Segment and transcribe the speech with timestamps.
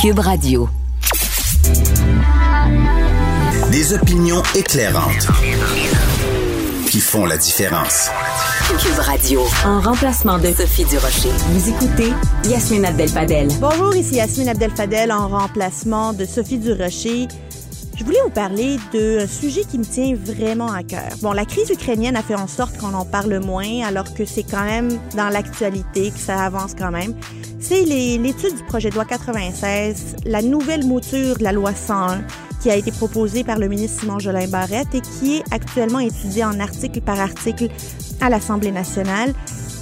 [0.00, 0.68] Cube Radio.
[3.72, 5.26] Des opinions éclairantes
[6.88, 8.08] qui font la différence.
[8.80, 9.40] Cube Radio.
[9.64, 11.30] En remplacement de Sophie Durocher.
[11.50, 12.12] Vous écoutez
[12.48, 13.48] Yasmine Abdel-Fadel.
[13.60, 17.26] Bonjour, ici Yasmine Abdel-Fadel en remplacement de Sophie Durocher.
[17.98, 21.08] Je voulais vous parler d'un sujet qui me tient vraiment à cœur.
[21.20, 24.44] Bon, la crise ukrainienne a fait en sorte qu'on en parle moins, alors que c'est
[24.44, 27.14] quand même dans l'actualité, que ça avance quand même.
[27.58, 32.20] C'est l'étude du projet de loi 96, la nouvelle mouture de la loi 101
[32.62, 36.44] qui a été proposée par le ministre Simon Jolin Barrette et qui est actuellement étudiée
[36.44, 37.66] en article par article
[38.20, 39.34] à l'Assemblée nationale.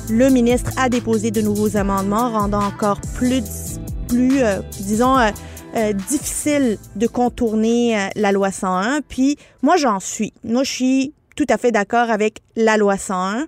[0.08, 3.78] Le ministre a déposé de nouveaux amendements rendant encore plus,
[4.08, 5.30] plus euh, disons, euh,
[5.74, 9.00] euh, difficile de contourner la loi 101.
[9.08, 10.32] Puis moi, j'en suis.
[10.44, 13.46] Moi, je suis tout à fait d'accord avec la loi 101.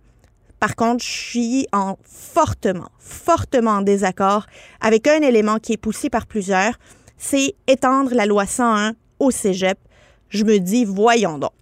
[0.60, 4.46] Par contre, je suis en fortement, fortement en désaccord
[4.80, 6.78] avec un élément qui est poussé par plusieurs,
[7.16, 9.78] c'est étendre la loi 101 au cégep.
[10.28, 11.52] Je me dis, voyons donc.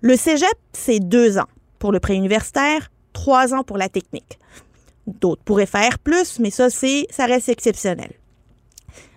[0.00, 1.48] Le cégep, c'est deux ans
[1.78, 4.38] pour le préuniversitaire, trois ans pour la technique.
[5.06, 8.12] D'autres pourraient faire plus, mais ça, c'est, ça reste exceptionnel.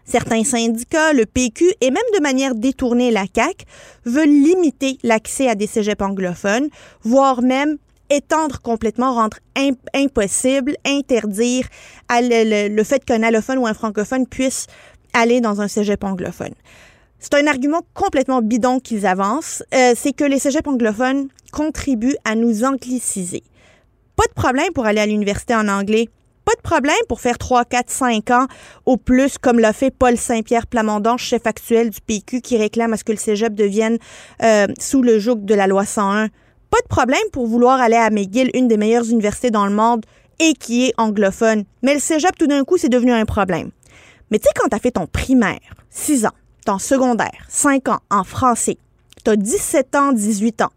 [0.05, 3.65] Certains syndicats, le PQ et même de manière détournée la CAQ
[4.05, 6.69] veulent limiter l'accès à des cégeps anglophones,
[7.03, 7.77] voire même
[8.09, 9.37] étendre complètement, rendre
[9.93, 11.67] impossible, interdire
[12.09, 14.67] le, fait qu'un allophone ou un francophone puisse
[15.13, 16.53] aller dans un cégep anglophone.
[17.19, 19.63] C'est un argument complètement bidon qu'ils avancent.
[19.73, 23.43] Euh, c'est que les cégeps anglophones contribuent à nous angliciser.
[24.15, 26.09] Pas de problème pour aller à l'université en anglais.
[26.45, 28.47] Pas de problème pour faire 3, 4, 5 ans
[28.85, 32.97] au plus, comme l'a fait Paul Saint-Pierre Plamondon, chef actuel du PQ, qui réclame à
[32.97, 33.97] ce que le cégep devienne
[34.41, 36.27] euh, sous le joug de la loi 101.
[36.71, 40.05] Pas de problème pour vouloir aller à McGill, une des meilleures universités dans le monde,
[40.39, 41.65] et qui est anglophone.
[41.83, 43.69] Mais le cégep, tout d'un coup, c'est devenu un problème.
[44.31, 45.59] Mais tu sais, quand tu as fait ton primaire,
[45.89, 46.35] 6 ans,
[46.65, 48.77] ton secondaire, 5 ans en français,
[49.23, 50.71] tu as 17 ans, 18 ans,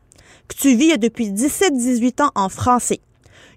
[0.49, 3.01] que tu vis depuis 17-18 ans en français,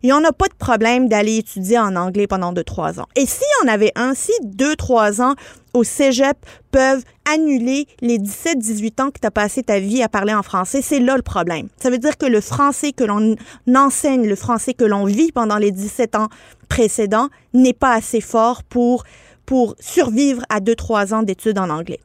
[0.03, 3.07] il n'y en a pas de problème d'aller étudier en anglais pendant 2-3 ans.
[3.15, 5.35] Et s'il y en avait un, si 2-3 ans
[5.73, 6.37] au cégep
[6.71, 10.81] peuvent annuler les 17-18 ans que tu as passé ta vie à parler en français,
[10.81, 11.67] c'est là le problème.
[11.81, 13.35] Ça veut dire que le français que l'on
[13.75, 16.29] enseigne, le français que l'on vit pendant les 17 ans
[16.69, 19.03] précédents n'est pas assez fort pour,
[19.45, 21.99] pour survivre à 2-3 ans d'études en anglais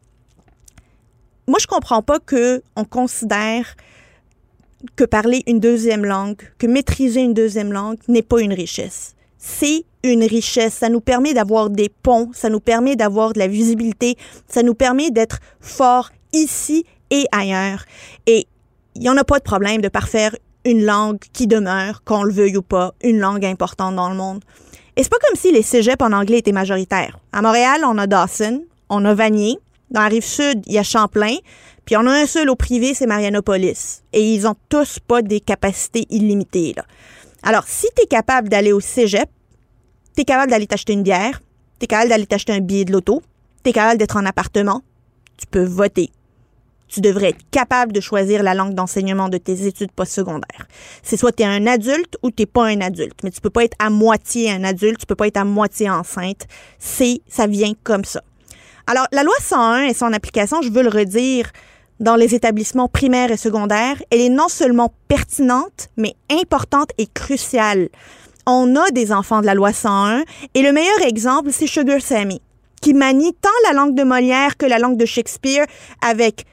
[1.47, 3.75] moi, je comprends pas que on considère
[4.97, 9.15] que parler une deuxième langue, que maîtriser une deuxième langue n'est pas une richesse.
[9.39, 10.75] C'est une richesse.
[10.75, 14.17] Ça nous permet d'avoir des ponts, ça nous permet d'avoir de la visibilité,
[14.49, 17.85] ça nous permet d'être fort ici et ailleurs.
[18.27, 18.47] Et
[18.95, 20.35] il n'y en a pas de problème de parfaire
[20.65, 24.45] une langue qui demeure, qu'on le veuille ou pas, une langue importante dans le monde.
[24.97, 27.19] Et c'est pas comme si les cégeps en anglais étaient majoritaires.
[27.33, 29.59] À Montréal, on a Dawson, on a Vanier,
[29.91, 31.37] dans la rive sud, il y a Champlain.
[31.85, 34.03] Puis on a un seul au privé, c'est Marianopolis.
[34.13, 36.75] Et ils ont tous pas des capacités illimitées.
[36.77, 36.85] Là.
[37.43, 39.29] Alors, si tu es capable d'aller au cégep,
[40.15, 41.41] tu es capable d'aller t'acheter une bière,
[41.79, 43.23] tu es capable d'aller t'acheter un billet de loto,
[43.65, 44.83] tu es capable d'être en appartement,
[45.39, 46.11] tu peux voter.
[46.87, 50.69] Tu devrais être capable de choisir la langue d'enseignement de tes études postsecondaires.
[51.03, 53.65] C'est soit tu es un adulte ou tu pas un adulte, mais tu peux pas
[53.65, 56.47] être à moitié un adulte, tu peux pas être à moitié enceinte.
[56.79, 58.23] C'est ça vient comme ça.
[58.87, 61.51] Alors, la loi 101 et son application, je veux le redire,
[62.03, 67.89] dans les établissements primaires et secondaires, elle est non seulement pertinente, mais importante et cruciale.
[68.45, 70.25] On a des enfants de la loi 101
[70.55, 72.43] et le meilleur exemple, c'est Sugar Sammy,
[72.81, 75.65] qui manie tant la langue de Molière que la langue de Shakespeare
[76.05, 76.45] avec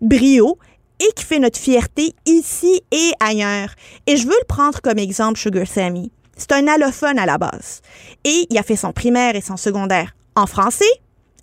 [0.00, 0.56] brio
[1.00, 3.70] et qui fait notre fierté ici et ailleurs.
[4.06, 6.12] Et je veux le prendre comme exemple, Sugar Sammy.
[6.36, 7.82] C'est un allophone à la base.
[8.22, 10.84] Et il a fait son primaire et son secondaire en français,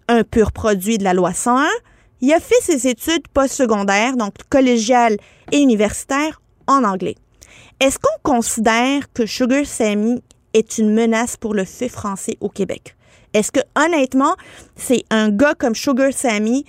[0.07, 1.67] un pur produit de la loi 101,
[2.21, 5.17] il a fait ses études postsecondaires, donc collégiales
[5.51, 7.15] et universitaires, en anglais.
[7.79, 10.21] Est-ce qu'on considère que Sugar Sammy
[10.53, 12.95] est une menace pour le fait français au Québec?
[13.33, 14.35] Est-ce que, honnêtement,
[14.75, 16.65] c'est un gars comme Sugar Sammy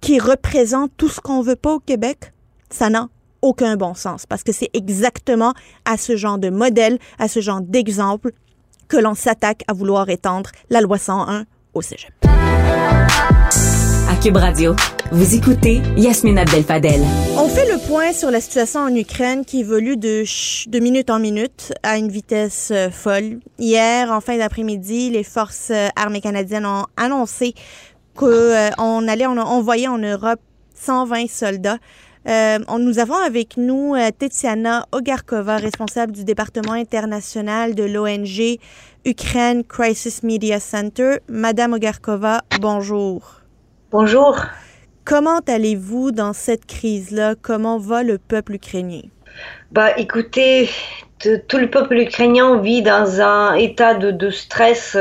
[0.00, 2.32] qui représente tout ce qu'on veut pas au Québec?
[2.70, 3.08] Ça n'a
[3.40, 7.60] aucun bon sens parce que c'est exactement à ce genre de modèle, à ce genre
[7.60, 8.32] d'exemple
[8.88, 11.44] que l'on s'attaque à vouloir étendre la loi 101
[11.74, 12.12] au cégep.
[14.08, 14.76] À Cube Radio,
[15.10, 17.00] vous écoutez Yasmine Abdel-Fadel.
[17.36, 20.22] On fait le point sur la situation en Ukraine qui évolue de,
[20.68, 23.40] de minute en minute à une vitesse euh, folle.
[23.58, 27.54] Hier, en fin d'après-midi, les forces euh, armées canadiennes ont annoncé
[28.14, 30.40] qu'on euh, allait envoyer en Europe
[30.74, 31.78] 120 soldats.
[32.28, 38.58] Euh, nous avons avec nous euh, Tetiana Ogarkova, responsable du département international de l'ONG
[39.04, 41.18] Ukraine Crisis Media Center.
[41.28, 43.45] Madame Ogarkova, bonjour.
[43.92, 44.36] Bonjour.
[45.04, 47.36] Comment allez-vous dans cette crise-là?
[47.40, 49.02] Comment va le peuple ukrainien?
[49.70, 50.68] Bah, écoutez,
[51.20, 54.96] tout le peuple ukrainien vit dans un état de, de stress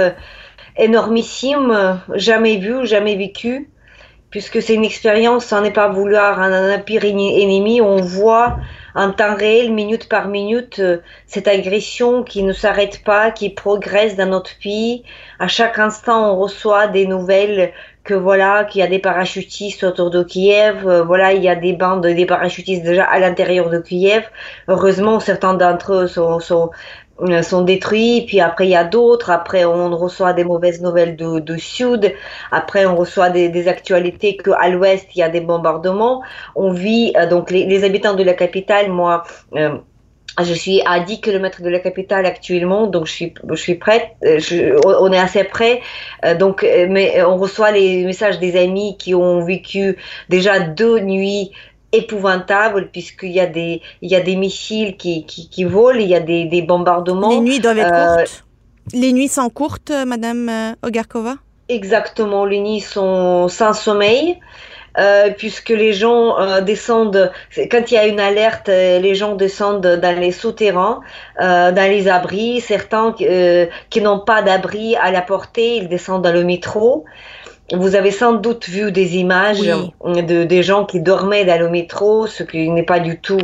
[0.78, 3.70] énormissime, jamais vu, jamais vécu
[4.36, 8.58] puisque c'est une expérience, sans n'est pas vouloir un, pire ennemi, on voit
[8.94, 14.18] en temps réel, minute par minute, euh, cette agression qui ne s'arrête pas, qui progresse
[14.18, 15.06] dans notre pays.
[15.40, 17.72] À chaque instant, on reçoit des nouvelles
[18.06, 21.56] que voilà, qu'il y a des parachutistes autour de Kiev, euh, voilà, il y a
[21.56, 24.24] des bandes, des parachutistes déjà à l'intérieur de Kiev.
[24.68, 26.70] Heureusement, certains d'entre eux sont, sont,
[27.22, 31.16] euh, sont détruits, puis après il y a d'autres, après on reçoit des mauvaises nouvelles
[31.16, 32.14] de, de Sud,
[32.52, 36.22] après on reçoit des, des actualités qu'à l'ouest il y a des bombardements.
[36.56, 39.24] On vit, euh, donc les, les, habitants de la capitale, moi,
[39.56, 39.78] euh,
[40.44, 44.10] je suis à 10 km de la capitale actuellement, donc je suis, je suis prête,
[44.22, 45.82] je, on est assez près.
[46.40, 49.98] Donc, mais on reçoit les messages des amis qui ont vécu
[50.30, 51.52] déjà deux nuits
[51.96, 56.08] épouvantable puisqu'il y a des il y a des missiles qui, qui, qui volent, il
[56.08, 57.30] y a des, des, bombardements.
[57.30, 58.46] Les nuits doivent être euh, courtes.
[58.94, 61.36] Les nuits sont courtes, euh, Madame euh, Ogarkova?
[61.70, 64.38] Exactement, les nuits sont sans sommeil.
[64.98, 67.32] Euh, puisque les gens euh, descendent,
[67.70, 71.02] quand il y a une alerte, les gens descendent dans les souterrains,
[71.42, 72.62] euh, dans les abris.
[72.62, 77.06] Certains qui n'ont pas d'abri à la portée, ils descendent dans le métro.
[77.74, 82.28] Vous avez sans doute vu des images de des gens qui dormaient dans le métro,
[82.28, 83.42] ce qui n'est pas du tout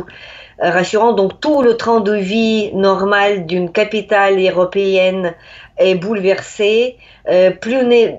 [0.62, 1.12] euh, rassurant.
[1.12, 5.34] Donc tout le train de vie normal d'une capitale européenne
[5.76, 6.98] est bouleversé.
[7.28, 8.12] Euh, plus, euh,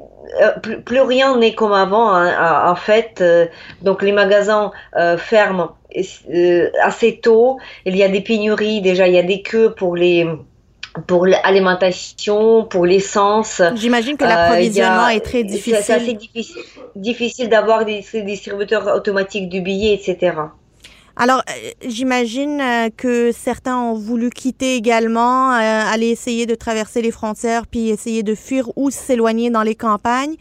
[0.61, 3.23] plus, plus, rien n'est comme avant hein, en fait.
[3.81, 4.71] donc les magasins
[5.17, 5.77] ferment
[6.81, 7.57] assez tôt.
[7.85, 10.27] Il y a des pénuries déjà, il y a des queues pour les
[11.07, 13.61] pour l'alimentation, pour l'essence.
[13.75, 15.79] J'imagine que l'approvisionnement est très difficile.
[15.81, 16.61] C'est assez difficile,
[16.95, 20.33] difficile d'avoir des, des, distributeurs automatiques du billet, etc.
[21.15, 27.04] Alors, euh, j'imagine euh, que certains ont voulu quitter également, euh, aller essayer de traverser
[27.04, 30.36] les frontières, puis essayer de fuir ou s'éloigner dans les campagnes.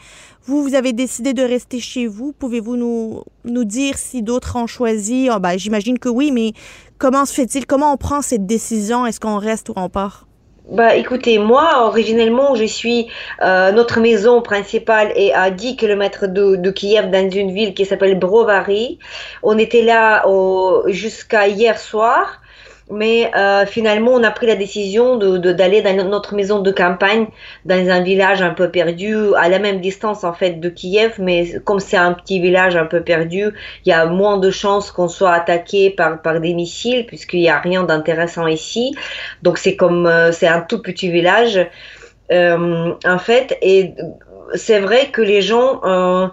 [0.46, 2.32] Vous, vous avez décidé de rester chez vous.
[2.32, 5.28] Pouvez-vous nous, nous dire si d'autres ont choisi?
[5.30, 6.52] Oh, ben, j'imagine que oui, mais
[6.96, 7.66] comment se fait-il?
[7.66, 9.04] Comment on prend cette décision?
[9.04, 10.26] Est-ce qu'on reste ou on part?
[10.68, 13.08] Bah écoutez, moi originellement je suis,
[13.42, 17.84] euh, notre maison principale est à 10 km de, de Kiev dans une ville qui
[17.84, 19.00] s'appelle Brovary.
[19.42, 20.24] On était là
[20.86, 22.41] jusqu'à hier soir
[22.90, 27.26] mais euh, finalement, on a pris la décision d'aller de, dans notre maison de campagne,
[27.64, 31.60] dans un village un peu perdu, à la même distance en fait de Kiev, mais
[31.64, 33.50] comme c'est un petit village un peu perdu,
[33.84, 37.50] il y a moins de chances qu'on soit attaqué par, par des missiles, puisqu'il n'y
[37.50, 38.94] a rien d'intéressant ici.
[39.42, 41.66] Donc c'est comme, euh, c'est un tout petit village,
[42.30, 43.94] euh, en fait, et
[44.54, 46.28] c'est vrai que les gens euh,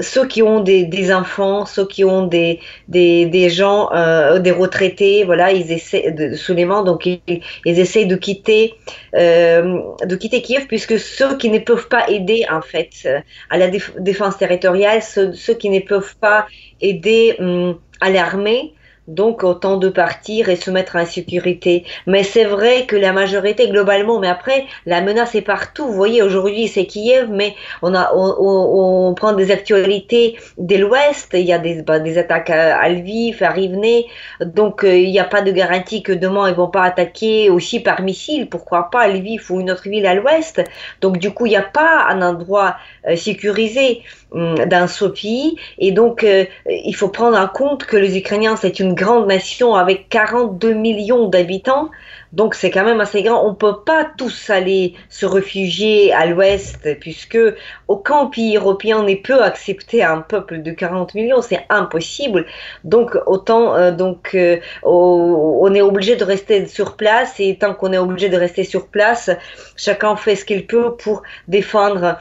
[0.00, 4.50] ceux qui ont des, des, enfants, ceux qui ont des, des, des gens, euh, des
[4.50, 7.20] retraités, voilà, ils essaient de, soudainement, donc ils,
[7.64, 8.74] ils essayent de quitter,
[9.14, 13.08] euh, de quitter Kiev, puisque ceux qui ne peuvent pas aider en fait
[13.50, 16.46] à la défense territoriale, ceux, ceux qui ne peuvent pas
[16.80, 18.74] aider hum, à l'armée,
[19.08, 21.84] donc autant de partir et se mettre en sécurité.
[22.06, 25.86] Mais c'est vrai que la majorité globalement, mais après la menace est partout.
[25.86, 31.30] Vous voyez aujourd'hui c'est Kiev, mais on a on, on, prend des actualités de l'Ouest.
[31.34, 34.04] Il y a des, bah, des attaques à Lviv, à Rivne,
[34.40, 37.80] donc euh, il n'y a pas de garantie que demain ils vont pas attaquer aussi
[37.80, 38.48] par missile.
[38.48, 40.62] Pourquoi pas Lviv ou une autre ville à l'Ouest.
[41.00, 42.76] Donc du coup il n'y a pas un endroit
[43.08, 44.02] euh, sécurisé
[44.34, 44.56] hum,
[44.88, 48.94] ce pays et donc euh, il faut prendre en compte que les Ukrainiens c'est une
[48.94, 51.90] grande nation avec 42 millions d'habitants,
[52.34, 53.44] donc c'est quand même assez grand.
[53.46, 57.38] On ne peut pas tous aller se réfugier à l'ouest, puisque
[57.86, 62.46] aucun pays européen ne peut accepter un peuple de 40 millions, c'est impossible.
[62.82, 67.92] Donc autant, euh, donc euh, on est obligé de rester sur place, et tant qu'on
[67.92, 69.30] est obligé de rester sur place,
[69.76, 72.18] chacun fait ce qu'il peut pour défendre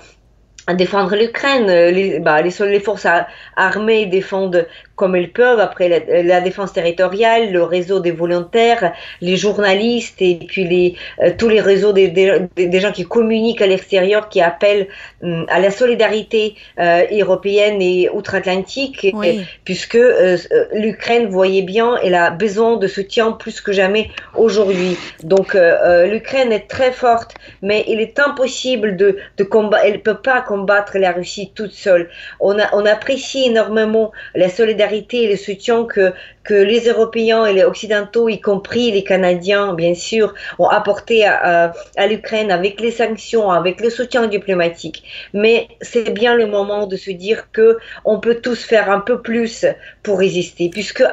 [0.71, 1.67] défendre l'Ukraine.
[1.67, 3.07] Les, bah, les, les, forces
[3.55, 9.37] armées défendent comme elles peuvent après la, la défense territoriale, le réseau des volontaires, les
[9.37, 14.29] journalistes et puis les, euh, tous les réseaux des, des, gens qui communiquent à l'extérieur,
[14.29, 14.87] qui appellent
[15.23, 19.07] hum, à la solidarité euh, européenne et outre-Atlantique,
[19.63, 20.37] puisque euh,
[20.73, 24.97] l'Ukraine, voyez bien, elle a besoin de soutien plus que jamais aujourd'hui.
[25.23, 30.41] Donc l'Ukraine est très forte, mais il est impossible de, de combattre, elle peut pas
[30.41, 32.09] combattre la Russie toute seule.
[32.39, 36.13] On, a, on apprécie énormément la solidarité et le soutien que,
[36.49, 41.73] les Européens et les Occidentaux, y compris les Canadiens, bien sûr, ont apporté à,
[42.09, 45.03] l'Ukraine avec les sanctions, avec le soutien diplomatique.
[45.33, 49.21] Mais c'est bien le moment de se dire que on peut tous faire un peu
[49.21, 49.65] plus
[50.03, 51.03] pour résister, puisque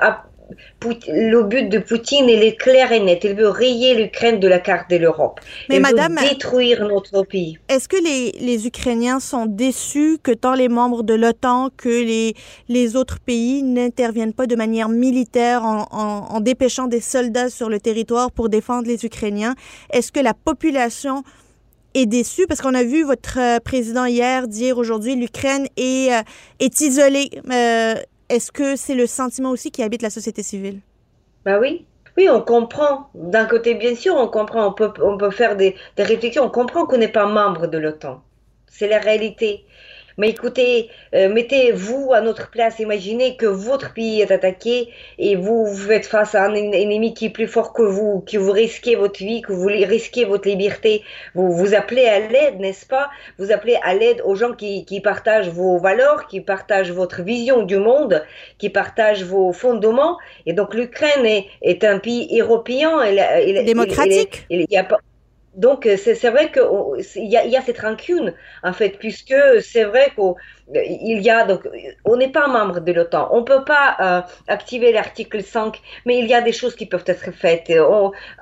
[1.09, 3.21] le but de Poutine, il est clair et net.
[3.25, 5.40] Il veut rayer l'Ukraine de la carte de l'Europe.
[5.69, 7.59] Mais il madame, veut détruire notre pays.
[7.69, 12.35] Est-ce que les, les, Ukrainiens sont déçus que tant les membres de l'OTAN que les,
[12.69, 17.69] les autres pays n'interviennent pas de manière militaire en, en, en dépêchant des soldats sur
[17.69, 19.54] le territoire pour défendre les Ukrainiens?
[19.92, 21.23] Est-ce que la population
[21.95, 22.47] est déçue?
[22.47, 26.23] Parce qu'on a vu votre euh, président hier dire aujourd'hui l'Ukraine est, euh,
[26.59, 27.30] est isolée.
[27.50, 27.95] Euh,
[28.30, 30.80] est-ce que c'est le sentiment aussi qui habite la société civile?
[31.44, 31.87] Bah oui.
[32.16, 33.10] Oui, on comprend.
[33.14, 34.66] D'un côté, bien sûr, on comprend.
[34.68, 36.44] On peut, on peut faire des, des réflexions.
[36.44, 38.22] On comprend qu'on n'est pas membre de l'OTAN.
[38.66, 39.64] C'est la réalité.
[40.19, 44.88] Mais écoutez, euh, mettez-vous à notre place, imaginez que votre pays est attaqué
[45.19, 48.38] et vous, vous êtes face à un ennemi qui est plus fort que vous, que
[48.38, 51.02] vous risquez votre vie, que vous risquez votre liberté.
[51.35, 53.11] Vous vous appelez à l'aide, n'est-ce pas?
[53.38, 57.62] Vous appelez à l'aide aux gens qui, qui, partagent vos valeurs, qui partagent votre vision
[57.62, 58.25] du monde,
[58.59, 60.19] qui partagent vos fondements.
[60.47, 63.00] Et donc l'Ukraine est, est, un pays européen.
[63.64, 64.47] Démocratique.
[64.50, 64.99] Il, il, a pas,
[65.54, 71.23] donc euh, c'est vrai qu'il y a, cette rancune en fait, puisque c'est vrai qu'il
[71.23, 71.69] y a donc
[72.04, 76.26] on n'est pas membre de l'OTAN, on peut pas euh, activer l'article 5, mais il
[76.26, 77.71] y a des choses qui peuvent être faites.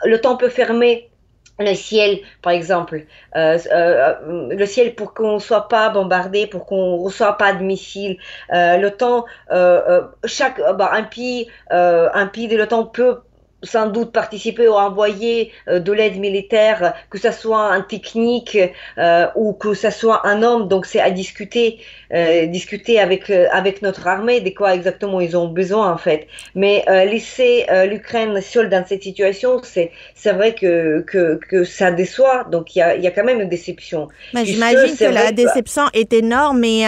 [0.04, 1.10] L'OTAN peut fermer
[1.58, 3.04] le ciel, par exemple,
[3.36, 8.18] euh, euh, le ciel pour qu'on soit pas bombardé, pour qu'on reçoive pas de missiles.
[8.52, 13.20] Euh, l'OTAN, euh, chaque bah, un pays, un pays de l'OTAN peut
[13.62, 18.56] sans doute participer ou envoyer euh, de l'aide militaire, que ce soit un technique
[18.98, 20.68] euh, ou que ce soit un homme.
[20.68, 21.78] Donc c'est à discuter,
[22.14, 26.28] euh, discuter avec avec notre armée de quoi exactement ils ont besoin en fait.
[26.54, 32.44] Mais laisser l'Ukraine seule dans cette situation, c'est c'est vrai que, que que ça déçoit.
[32.44, 34.08] Donc il y a il y a quand même une déception.
[34.34, 36.84] J'imagine que la déception est énorme, et,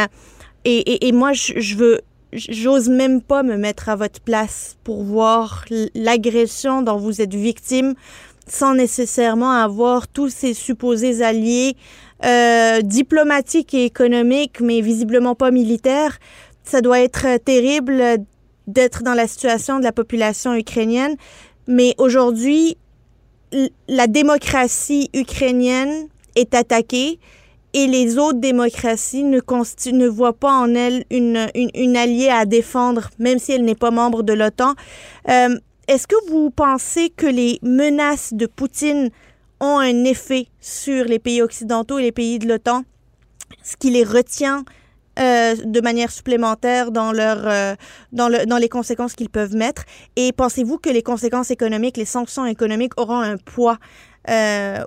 [0.65, 2.00] et, et moi je, je veux
[2.33, 7.95] j'ose même pas me mettre à votre place pour voir l'agression dont vous êtes victime
[8.47, 11.77] sans nécessairement avoir tous ces supposés alliés
[12.25, 16.19] euh, diplomatiques et économiques, mais visiblement pas militaires.
[16.65, 18.03] Ça doit être terrible
[18.67, 21.17] d'être dans la situation de la population ukrainienne.
[21.67, 22.77] Mais aujourd'hui,
[23.89, 27.19] la démocratie ukrainienne est attaquée
[27.73, 33.11] et les autres démocraties ne, ne voient pas en elle une, une, alliée à défendre,
[33.19, 34.75] même si elle n'est pas membre de l'OTAN.
[35.29, 39.11] Euh, est-ce que vous pensez que les menaces de Poutine
[39.61, 42.83] ont un effet sur les pays occidentaux et les pays de l'OTAN,
[43.62, 44.65] ce qui les retient
[45.19, 47.75] euh, de manière supplémentaire dans, leur, euh,
[48.12, 49.85] dans, dans les conséquences qu'ils peuvent mettre?
[50.17, 53.79] Et pensez-vous que les conséquences économiques, les sanctions économiques auront un poids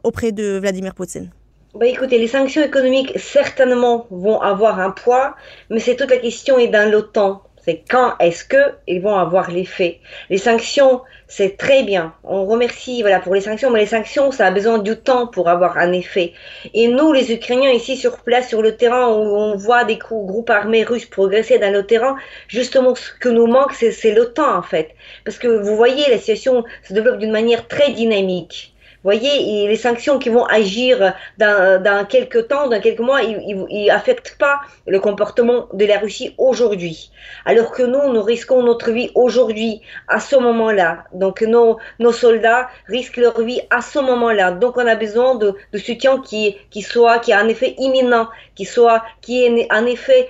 [0.03, 1.31] auprès de Vladimir Poutine?
[1.75, 5.35] Bah écoutez, les sanctions économiques certainement vont avoir un poids,
[5.71, 7.41] mais c'est toute la question est dans l'OTAN.
[7.65, 9.99] C'est quand est-ce que ils vont avoir l'effet.
[10.29, 12.13] Les sanctions, c'est très bien.
[12.23, 15.49] On remercie voilà pour les sanctions, mais les sanctions, ça a besoin du temps pour
[15.49, 16.33] avoir un effet.
[16.75, 20.51] Et nous, les Ukrainiens ici sur place, sur le terrain, où on voit des groupes
[20.51, 24.91] armés russes progresser dans le terrain, justement, ce que nous manque, c'est l'OTAN en fait,
[25.25, 28.72] parce que vous voyez, la situation se développe d'une manière très dynamique
[29.03, 34.37] voyez, les sanctions qui vont agir dans, dans quelques temps, dans quelques mois, ils n'affectent
[34.37, 37.11] pas le comportement de la Russie aujourd'hui.
[37.45, 41.05] Alors que nous, nous risquons notre vie aujourd'hui, à ce moment-là.
[41.13, 44.51] Donc nos, nos soldats risquent leur vie à ce moment-là.
[44.51, 48.29] Donc on a besoin de, de soutien qui, qui soit, qui a un effet imminent,
[48.55, 50.29] qui soit, qui ait un effet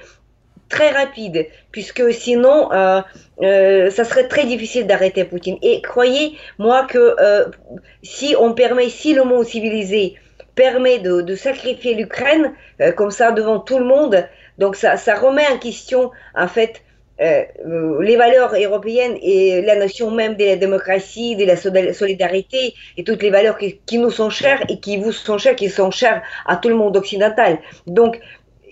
[0.74, 3.02] très rapide, puisque sinon, euh,
[3.44, 5.58] euh, ça serait très difficile d'arrêter Poutine.
[5.62, 7.46] Et croyez, moi, que euh,
[8.02, 10.16] si on permet, si le monde civilisé
[10.56, 12.54] permet de, sacrifier l'Ukraine,
[12.98, 14.28] comme ça, devant tout le monde,
[14.58, 16.82] donc ça, remet en question, en fait,
[17.20, 21.56] les valeurs européennes et la notion même de la démocratie, de la
[21.94, 25.56] solidarité et toutes les valeurs qui, qui, nous sont chères et qui vous sont chères,
[25.56, 27.60] qui sont chères à tout le monde occidental.
[27.88, 28.20] Donc,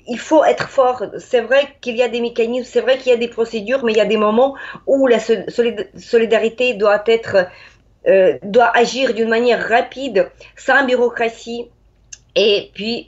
[0.08, 1.04] il faut être fort.
[1.18, 3.94] C'est vrai qu'il y a des mécanismes, c'est vrai qu'il y a des procédures, mais
[3.94, 4.56] il y a des moments
[4.88, 7.48] où la solidarité doit être,
[8.08, 11.68] euh, doit agir d'une manière rapide, sans bureaucratie,
[12.36, 13.04] et puis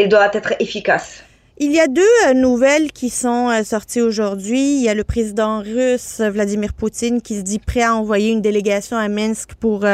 [0.00, 1.22] elle doit être efficace.
[1.58, 4.78] Il y a deux euh, nouvelles qui sont euh, sorties aujourd'hui.
[4.78, 8.40] Il y a le président russe Vladimir Poutine qui se dit prêt à envoyer une
[8.40, 9.84] délégation à Minsk pour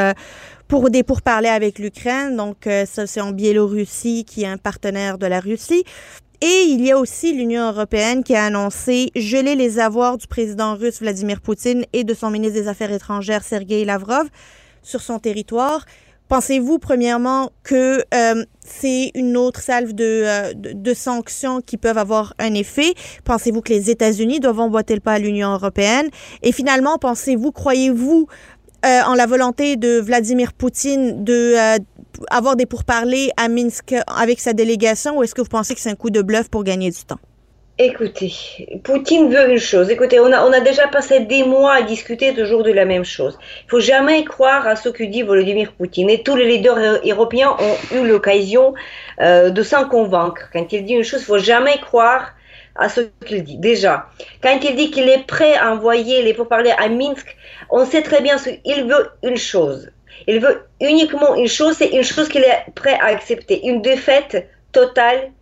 [0.69, 2.37] pour des pourparlers avec l'Ukraine.
[2.37, 5.85] Donc, euh, ça, c'est en Biélorussie, qui est un partenaire de la Russie.
[6.41, 10.77] Et il y a aussi l'Union européenne qui a annoncé geler les avoirs du président
[10.77, 14.29] russe Vladimir Poutine et de son ministre des Affaires étrangères Sergei Lavrov
[14.83, 15.85] sur son territoire.
[16.29, 22.35] Pensez-vous, premièrement, que euh, c'est une autre salve euh, de, de, sanctions qui peuvent avoir
[22.39, 22.93] un effet?
[23.25, 26.09] Pensez-vous que les États-Unis doivent emboîter le pas à l'Union européenne?
[26.43, 28.29] Et finalement, pensez-vous, croyez-vous
[28.85, 31.79] euh, en la volonté de Vladimir Poutine de euh,
[32.31, 35.91] avoir des pourparlers à Minsk avec sa délégation ou est-ce que vous pensez que c'est
[35.91, 37.19] un coup de bluff pour gagner du temps?
[37.81, 38.33] Écoutez,
[38.83, 39.89] Poutine veut une chose.
[39.89, 43.39] Écoutez, on a, déjà passé des mois à discuter toujours de la même chose.
[43.67, 46.11] Il faut jamais croire à ce que dit Volodymyr Poutine.
[46.11, 48.75] Et tous les leaders européens ont eu l'occasion
[49.21, 50.49] euh, de s'en convaincre.
[50.53, 52.33] Quand il dit une chose, il faut jamais croire
[52.79, 53.59] à ce qu'il dit.
[53.59, 54.07] Déjà,
[54.43, 57.37] quand il dit qu'il est prêt à envoyer les pourparlers à Minsk,
[57.71, 59.91] on sait très bien qu'il veut une chose.
[60.27, 64.49] Il veut uniquement une chose, c'est une chose qu'il est prêt à accepter, une défaite
[64.73, 65.33] totale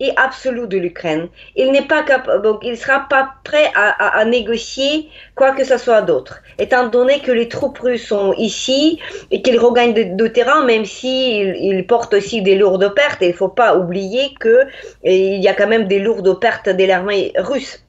[0.00, 1.28] et absolue de l'Ukraine.
[1.56, 2.04] Il n'est pas
[2.42, 7.32] donc il sera pas prêt à, négocier quoi que ce soit d'autre, étant donné que
[7.32, 9.00] les troupes russes sont ici
[9.30, 13.18] et qu'ils regagnent de, terrain, même s'ils il portent aussi des lourdes pertes.
[13.22, 14.62] il il faut pas oublier que
[15.04, 17.82] il y a quand même des lourdes pertes de l'armée russe.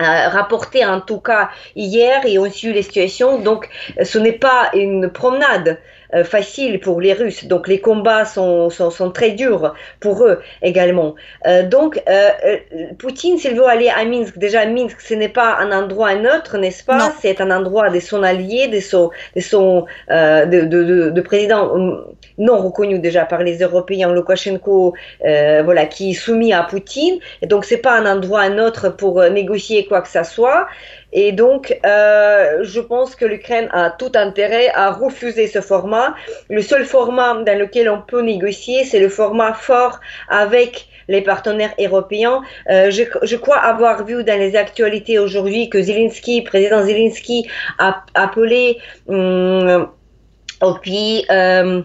[0.00, 3.40] Euh, rapporté en tout cas hier et on suit les situations.
[3.40, 3.68] Donc
[4.00, 5.78] ce n'est pas une promenade.
[6.14, 7.44] Euh, facile pour les Russes.
[7.44, 11.14] Donc les combats sont, sont, sont très durs pour eux également.
[11.46, 12.30] Euh, donc euh,
[12.98, 16.82] Poutine, s'il veut aller à Minsk, déjà Minsk, ce n'est pas un endroit neutre, n'est-ce
[16.82, 17.12] pas?
[17.20, 21.76] C'est un endroit de son allié, de son, de, son de, de, de, président
[22.38, 27.18] non reconnu déjà par les Européens, Lukashenko, voilà, qui est soumis à Poutine.
[27.42, 30.68] Et donc c'est pas un endroit neutre pour négocier quoi que ce soit.
[31.12, 36.14] Et donc, euh, je pense que l'Ukraine a tout intérêt à refuser ce format.
[36.50, 41.74] Le seul format dans lequel on peut négocier, c'est le format fort avec les partenaires
[41.78, 42.42] européens.
[42.70, 48.04] Euh, je, je, crois avoir vu dans les actualités aujourd'hui que Zelensky, président Zelensky, a
[48.14, 49.88] appelé hum,
[50.60, 51.82] au pays euh,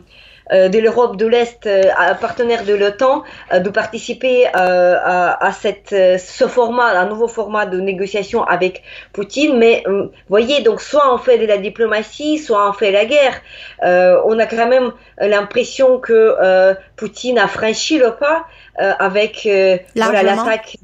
[0.51, 1.83] de l'Europe de l'Est, euh,
[2.19, 8.43] partenaire de l'OTAN, euh, de participer à, cette, ce format, un nouveau format de négociation
[8.43, 9.57] avec Poutine.
[9.57, 9.83] Mais
[10.29, 13.41] voyez, donc soit on fait de la diplomatie, soit on fait la guerre.
[13.81, 18.45] on a quand même l'impression que Poutine a franchi le pas
[18.77, 19.47] avec
[19.95, 20.77] l'attaque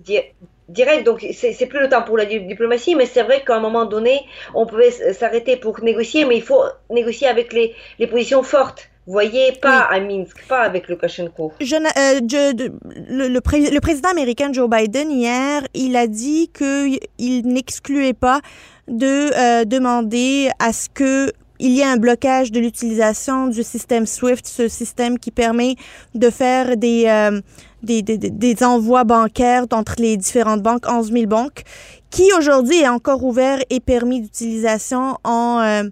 [0.69, 1.06] direct.
[1.06, 4.22] Donc, c'est plus le temps pour la diplomatie, mais c'est vrai qu'à un moment donné,
[4.54, 9.54] on pouvait s'arrêter pour négocier, mais il faut négocier avec les, les positions fortes voyez,
[9.62, 11.54] pas à Minsk, pas avec Lukashenko.
[11.60, 12.67] Je, euh,
[13.10, 18.41] le, le, président américain Joe Biden, hier, il a dit qu'il n'excluait pas
[18.88, 24.06] de euh, demander à ce que il y ait un blocage de l'utilisation du système
[24.06, 25.76] SWIFT, ce système qui permet
[26.15, 27.41] de faire des, euh,
[27.84, 31.63] des, des, des, envois bancaires entre les différentes banques, 11 000 banques,
[32.12, 35.84] qui aujourd'hui est encore ouvert et permis d'utilisation en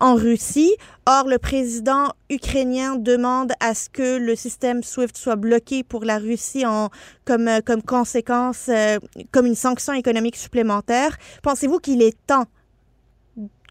[0.00, 0.74] en Russie.
[1.06, 6.18] Or, le président ukrainien demande à ce que le système SWIFT soit bloqué pour la
[6.18, 6.88] Russie en,
[7.24, 8.98] comme, euh, comme conséquence, euh,
[9.30, 11.16] comme une sanction économique supplémentaire.
[11.42, 12.46] Pensez-vous qu'il est temps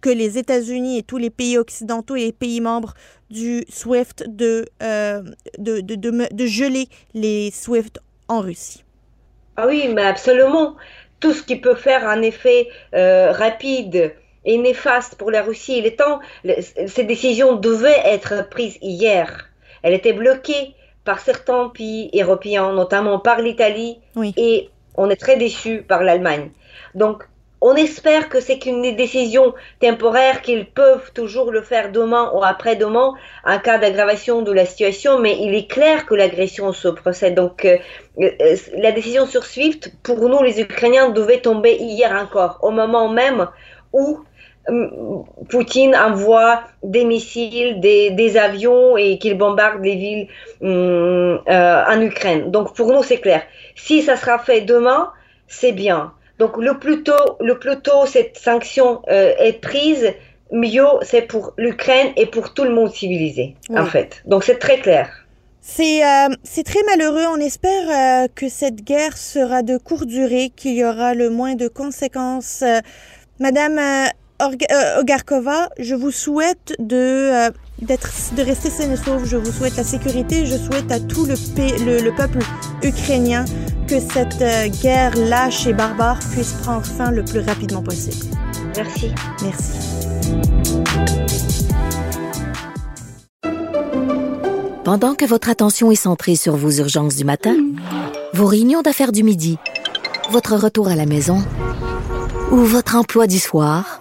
[0.01, 2.93] que les États-Unis et tous les pays occidentaux et les pays membres
[3.29, 5.21] du SWIFT de, euh,
[5.57, 8.85] de, de, de, de geler les SWIFT en Russie?
[9.57, 10.75] Ah oui, mais absolument.
[11.19, 14.13] Tout ce qui peut faire un effet rapide
[14.45, 15.77] et néfaste pour la Russie.
[15.77, 16.19] Il est temps,
[16.87, 19.49] ces décisions devaient être prises hier.
[19.83, 20.75] Elle était bloquée
[21.05, 23.99] par certains pays européens, notamment par l'Italie,
[24.37, 26.51] et on est très déçu par l'Allemagne.
[26.95, 27.23] Donc,
[27.61, 33.13] on espère que c'est qu'une décision temporaire, qu'ils peuvent toujours le faire demain ou après-demain
[33.45, 37.35] en cas d'aggravation de la situation, mais il est clair que l'agression se procède.
[37.35, 37.77] Donc, euh,
[38.19, 43.09] euh, la décision sur SWIFT, pour nous, les Ukrainiens, devait tomber hier encore, au moment
[43.09, 43.47] même
[43.91, 44.19] où
[45.49, 50.27] Poutine envoie des missiles, des, avions et qu'il bombarde les villes
[50.61, 52.51] hum, euh, en Ukraine.
[52.51, 53.41] Donc pour nous, c'est clair.
[53.75, 55.11] Si ça sera fait demain,
[55.47, 56.13] c'est bien.
[56.37, 60.13] Donc le plus tôt, le plus tôt cette sanction euh, est prise,
[60.51, 64.21] mieux c'est pour l'Ukraine et pour tout le monde civilisé, en fait.
[64.25, 65.09] Donc c'est très clair.
[65.61, 67.25] C'est euh, très malheureux.
[67.31, 71.55] On espère euh, que cette guerre sera de courte durée, qu'il y aura le moins
[71.55, 72.61] de conséquences.
[72.61, 72.79] Euh,
[73.39, 74.09] Madame euh, euh,
[74.99, 77.49] Ogarkova, je vous souhaite de euh,
[77.81, 79.25] d'être de rester saine et sauve.
[79.25, 80.45] Je vous souhaite la sécurité.
[80.45, 82.39] Je souhaite à tout le, pa- le, le peuple
[82.83, 83.45] ukrainien
[83.87, 88.25] que cette euh, guerre lâche et barbare puisse prendre fin le plus rapidement possible.
[88.75, 89.11] Merci.
[89.43, 89.71] Merci.
[94.83, 97.55] Pendant que votre attention est centrée sur vos urgences du matin,
[98.33, 99.57] vos réunions d'affaires du midi,
[100.31, 101.43] votre retour à la maison
[102.51, 103.99] ou votre emploi du soir,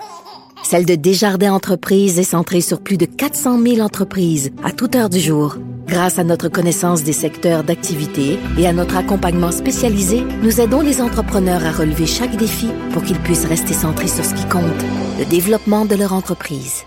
[0.65, 5.09] celle de Desjardins Entreprises est centrée sur plus de 400 000 entreprises à toute heure
[5.09, 5.57] du jour.
[5.87, 11.01] Grâce à notre connaissance des secteurs d'activité et à notre accompagnement spécialisé, nous aidons les
[11.01, 14.85] entrepreneurs à relever chaque défi pour qu'ils puissent rester centrés sur ce qui compte,
[15.19, 16.85] le développement de leur entreprise.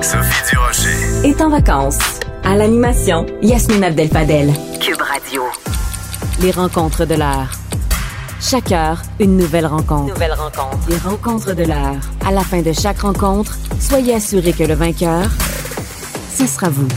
[0.00, 1.28] Sophie Durocher.
[1.28, 1.98] est en vacances.
[2.44, 4.52] À l'animation, Yasmine Abdel-Fadel.
[4.80, 5.42] Cube Radio.
[6.40, 7.50] Les rencontres de l'heure.
[8.40, 10.12] Chaque heure, une nouvelle rencontre.
[10.12, 10.78] Nouvelle rencontre.
[10.88, 11.96] Les rencontres de l'heure.
[12.24, 15.28] À la fin de chaque rencontre, soyez assurés que le vainqueur,
[16.34, 16.88] ce sera vous.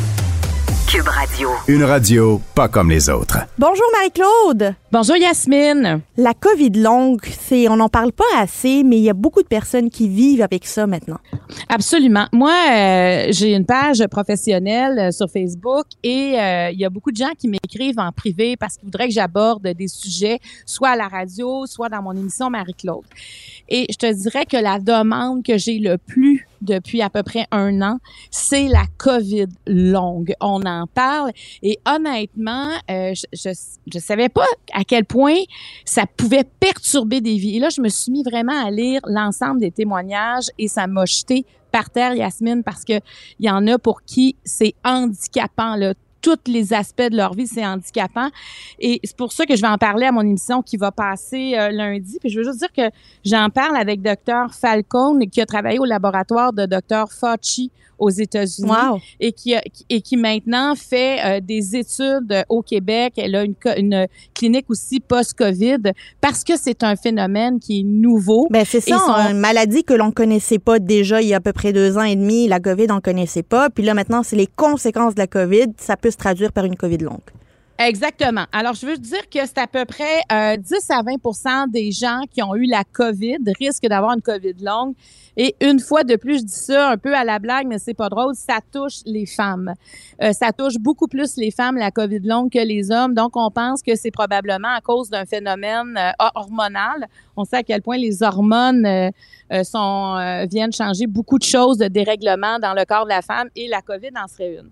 [0.91, 1.49] Cube Radio.
[1.67, 3.37] Une radio pas comme les autres.
[3.59, 4.73] Bonjour Marie-Claude.
[4.91, 6.01] Bonjour Yasmine.
[6.17, 9.47] La COVID longue, c'est, on n'en parle pas assez, mais il y a beaucoup de
[9.47, 11.19] personnes qui vivent avec ça maintenant.
[11.67, 12.25] Absolument.
[12.31, 17.11] Moi, euh, j'ai une page professionnelle euh, sur Facebook et euh, il y a beaucoup
[17.11, 20.95] de gens qui m'écrivent en privé parce qu'ils voudraient que j'aborde des sujets, soit à
[20.95, 23.05] la radio, soit dans mon émission Marie-Claude.
[23.67, 27.45] Et je te dirais que la demande que j'ai le plus depuis à peu près
[27.51, 27.97] un an,
[28.31, 30.33] c'est la COVID longue.
[30.41, 33.49] On en parle et honnêtement, euh, je, je
[33.91, 35.41] je savais pas à quel point
[35.85, 37.57] ça pouvait perturber des vies.
[37.57, 41.05] Et là, je me suis mis vraiment à lire l'ensemble des témoignages et ça m'a
[41.05, 42.93] jeté par terre, Yasmine, parce que
[43.39, 45.93] il y en a pour qui c'est handicapant, là.
[46.21, 48.29] Tous les aspects de leur vie, c'est handicapant.
[48.79, 51.53] Et c'est pour ça que je vais en parler à mon émission qui va passer
[51.57, 52.17] euh, lundi.
[52.19, 52.93] Puis je veux juste dire que
[53.25, 54.53] j'en parle avec Dr.
[54.53, 57.11] Falcone, qui a travaillé au laboratoire de Dr.
[57.11, 58.97] Fauci aux États-Unis Wow.
[59.19, 63.15] et qui, a- et qui maintenant fait euh, des études au Québec.
[63.17, 68.47] Elle a une, clinique aussi post-COVID parce que c'est un phénomène qui est nouveau.
[68.51, 71.39] Ben c'est ça, son- une maladie que l'on connaissait pas déjà il y a à
[71.41, 72.47] peu près deux ans et demi.
[72.47, 73.69] La COVID, on connaissait pas.
[73.69, 75.65] Puis là, maintenant, c'est les conséquences de la COVID.
[75.77, 77.21] Ça peut se traduire par une COVID longue.
[77.77, 78.45] Exactement.
[78.51, 82.23] Alors, je veux dire que c'est à peu près euh, 10 à 20% des gens
[82.29, 84.95] qui ont eu la COVID risquent d'avoir une COVID longue.
[85.37, 87.93] Et une fois de plus, je dis ça un peu à la blague, mais c'est
[87.93, 89.73] pas drôle, ça touche les femmes.
[90.21, 93.13] Euh, ça touche beaucoup plus les femmes, la COVID longue, que les hommes.
[93.13, 97.07] Donc, on pense que c'est probablement à cause d'un phénomène euh, hormonal.
[97.37, 99.09] On sait à quel point les hormones euh,
[99.51, 103.21] euh, sont, euh, viennent changer beaucoup de choses de dérèglement dans le corps de la
[103.21, 104.69] femme et la COVID en serait une.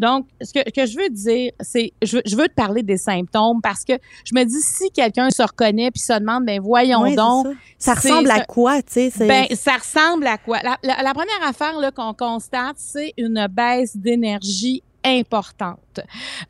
[0.00, 2.96] Donc, ce que, que je veux dire, c'est, je veux, je veux te parler des
[2.96, 3.92] symptômes parce que
[4.24, 7.46] je me dis, si quelqu'un se reconnaît puis se demande, ben voyons Oui, donc,
[7.78, 9.26] Ça, ressemble à quoi, tu sais?
[9.28, 10.58] ben, ça ressemble à quoi?
[10.64, 16.00] La, la- la première affaire là, qu'on constate, c'est une baisse d'énergie importante.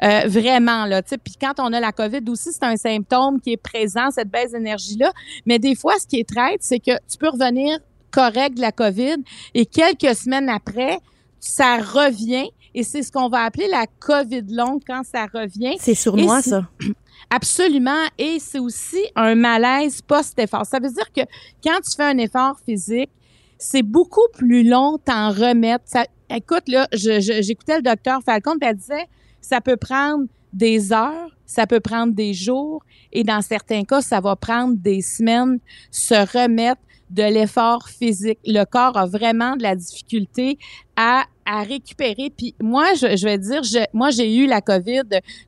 [0.02, 3.40] Euh, vraiment, là, tu sais, puis quand on a la COVID aussi, c'est un symptôme
[3.40, 5.12] qui est présent, cette baisse d'énergie-là.
[5.46, 7.78] Mais des fois, ce qui est traite, c'est que tu peux revenir
[8.10, 9.16] correct de la COVID
[9.54, 10.98] et quelques semaines après,
[11.38, 15.76] ça revient et c'est ce qu'on va appeler la COVID longue quand ça revient.
[15.78, 16.68] c'est sournois, ça.
[17.30, 18.04] Absolument.
[18.18, 20.66] Et c'est aussi un malaise post-effort.
[20.66, 21.20] Ça veut dire que
[21.62, 23.10] quand tu fais un effort physique,
[23.58, 25.84] c'est beaucoup plus long t'en remettre.
[25.86, 29.06] Ça, écoute, là, j'écoutais le docteur Falcon, elle disait,
[29.40, 34.20] ça peut prendre des heures, ça peut prendre des jours, et dans certains cas, ça
[34.20, 35.58] va prendre des semaines
[35.90, 36.80] se remettre
[37.10, 38.38] de l'effort physique.
[38.46, 40.58] Le corps a vraiment de la difficulté
[40.96, 42.32] à, à récupérer.
[42.36, 45.02] Puis moi, je, je vais dire, je, moi, j'ai eu la COVID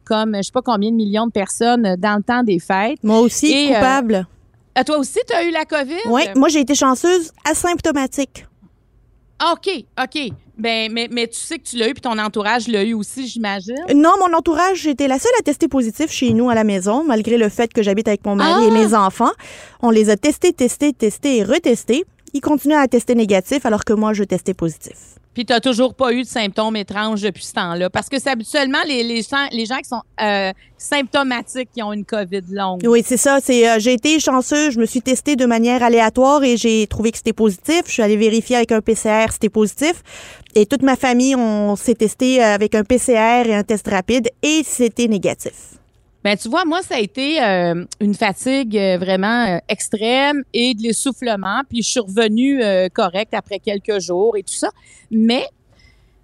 [0.05, 2.99] comme je sais pas combien de millions de personnes dans le temps des fêtes.
[3.03, 4.27] Moi aussi, Et, euh, coupable.
[4.75, 6.01] À toi aussi, tu as eu la COVID?
[6.09, 8.47] Oui, moi, j'ai été chanceuse asymptomatique.
[9.45, 9.69] Ah, OK,
[10.01, 10.31] OK.
[10.57, 13.27] Ben, mais, mais tu sais que tu l'as eu, puis ton entourage l'a eu aussi,
[13.27, 13.75] j'imagine?
[13.93, 17.37] Non, mon entourage, j'étais la seule à tester positif chez nous à la maison, malgré
[17.39, 18.69] le fait que j'habite avec mon mari Ah!
[18.69, 19.33] et mes enfants.
[19.81, 22.05] On les a testés, testés, testés et retestés.
[22.35, 25.19] Ils continuaient à tester négatif alors que moi, je testais positif.
[25.35, 27.89] Puis tu toujours pas eu de symptômes étranges depuis ce temps-là.
[27.89, 31.93] Parce que c'est habituellement les, les, gens, les gens qui sont euh, symptomatiques qui ont
[31.93, 32.83] une COVID longue.
[32.87, 33.39] Oui, c'est ça.
[33.43, 34.75] C'est, euh, j'ai été chanceuse.
[34.75, 37.83] Je me suis testée de manière aléatoire et j'ai trouvé que c'était positif.
[37.87, 40.03] Je suis allée vérifier avec un PCR, c'était positif.
[40.55, 44.63] Et toute ma famille, on s'est testé avec un PCR et un test rapide et
[44.65, 45.82] c'était négatif.
[46.25, 50.75] Ben tu vois, moi ça a été euh, une fatigue euh, vraiment euh, extrême et
[50.75, 54.71] de l'essoufflement, puis je suis revenue correcte après quelques jours et tout ça.
[55.11, 55.47] Mais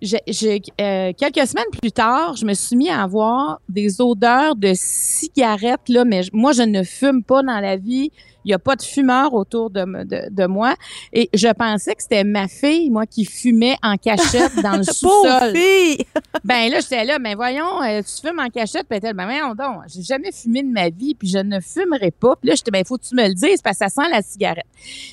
[0.03, 5.89] euh, quelques semaines plus tard, je me suis mis à avoir des odeurs de cigarettes,
[5.89, 8.13] là, mais moi, je ne fume pas dans la vie.
[8.45, 10.75] Il n'y a pas de fumeur autour de, de, de, moi.
[11.13, 15.55] Et je pensais que c'était ma fille, moi, qui fumait en cachette dans le sous-sol.
[15.55, 16.05] fille!
[16.45, 18.87] ben là, j'étais là, mais voyons, euh, tu fumes en cachette?
[18.89, 22.11] Puis elle ben voyons donc, j'ai jamais fumé de ma vie, puis je ne fumerai
[22.11, 22.37] pas.
[22.37, 24.23] Puis là, j'étais, ben, faut que tu me le dises, parce que ça sent la
[24.23, 24.67] cigarette.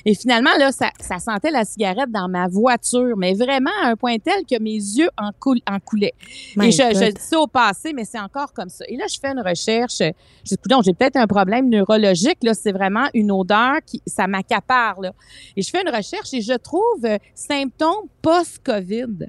[0.06, 3.96] Et finalement, là, ça, ça sentait la cigarette dans ma voiture, mais vraiment à un
[3.96, 6.14] point tel que mes yeux en, coul en coulaient.
[6.62, 8.86] et je, je, dis ça au passé, mais c'est encore comme ça.
[8.88, 10.00] Et là, je fais une recherche.
[10.00, 12.38] Je dis, j'ai peut-être un problème neurologique.
[12.44, 15.02] Là, c'est vraiment une odeur qui, ça m'accapare.
[15.02, 15.14] Là.
[15.56, 19.28] Et je fais une recherche et je trouve euh, symptômes post-COVID.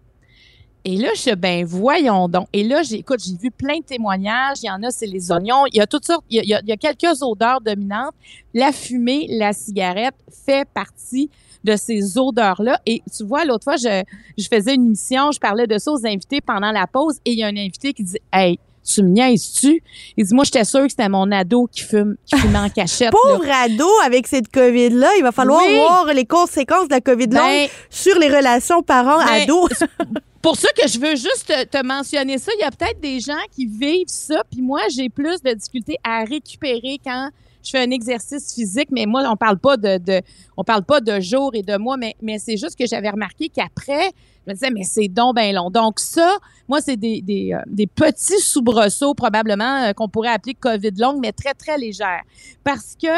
[0.88, 2.46] Et là, je ben voyons donc.
[2.52, 4.59] Et là, j'écoute, j'ai vu plein de témoignages.
[4.62, 5.66] Il y en a, c'est les oignons.
[5.72, 8.14] Il y a toutes sortes, il y a, il y a quelques odeurs dominantes.
[8.54, 10.14] La fumée, la cigarette
[10.46, 11.28] fait partie
[11.64, 12.80] de ces odeurs-là.
[12.87, 14.04] Et tu vois, l'autre fois, je,
[14.38, 17.38] je faisais une émission, je parlais de ça aux invités pendant la pause et il
[17.38, 19.83] y a un invité qui dit Hey, tu me niaises-tu?
[20.16, 23.11] Il dit, moi, j'étais sûr que c'était mon ado qui fume, qui fume en cachette.
[23.11, 27.66] Pauvre ado avec cette COVID-là, il va falloir voir les conséquences de la COVID ben,
[27.90, 29.70] sur les relations parents-ados.
[29.81, 30.07] Ben,
[30.42, 33.35] pour ça que je veux juste te, mentionner ça, il y a peut-être des gens
[33.55, 37.31] qui vivent ça, puis moi, j'ai plus de difficultés à récupérer quand
[37.66, 40.22] je fais un exercice physique, mais moi, on parle pas de,
[40.57, 44.12] on parle pas de jours et de mois, mais, c'est juste que j'avais remarqué qu'après,
[44.46, 45.70] je me disais, mais c'est donc bien long.
[45.70, 46.37] Donc ça,
[46.68, 51.55] moi, c'est des, euh, petits soubresauts probablement euh, qu'on pourrait appeler COVID longue, mais très,
[51.55, 52.22] très légère.
[52.62, 53.09] Parce que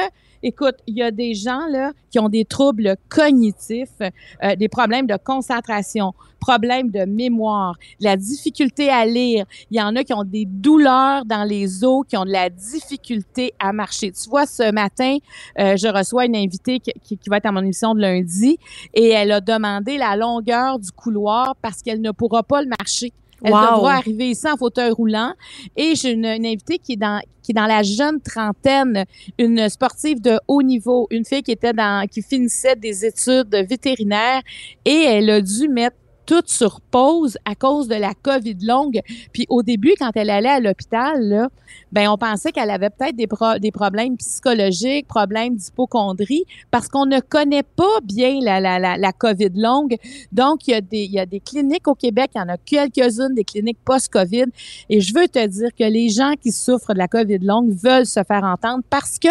[0.42, 5.06] Écoute, il y a des gens là qui ont des troubles cognitifs, euh, des problèmes
[5.06, 9.44] de concentration, problèmes de mémoire, la difficulté à lire.
[9.70, 12.50] Il y en a qui ont des douleurs dans les os, qui ont de la
[12.50, 14.12] difficulté à marcher.
[14.12, 15.16] Tu vois, ce matin,
[15.58, 18.58] euh, je reçois une invitée qui, qui, va être à mon émission de lundi
[18.94, 23.12] et elle a demandé la longueur du couloir parce qu'elle ne pourra pas le marcher.
[23.42, 25.34] Elle devra arriver ici en fauteuil roulant.
[25.76, 29.06] Et j'ai une, invitée qui est dans qui est dans la jeune trentaine,
[29.38, 34.42] une sportive de haut niveau, une fille qui était dans qui finissait des études vétérinaires
[34.84, 35.96] et elle a dû mettre
[36.28, 39.00] tout sur pause à cause de la COVID longue.
[39.32, 41.48] Puis au début, quand elle allait à l'hôpital,
[41.90, 43.28] ben on pensait qu'elle avait peut-être des,
[43.60, 49.12] des problèmes psychologiques, problèmes d'hypochondrie, parce qu'on ne connaît pas bien la, la, la, la
[49.12, 49.96] COVID longue.
[50.30, 52.48] Donc, il y, a des, il y a des cliniques au Québec, il y en
[52.48, 54.46] a quelques-unes, des cliniques post-COVID.
[54.90, 58.04] Et je veux te dire que les gens qui souffrent de la COVID longue veulent
[58.06, 59.28] se faire entendre parce que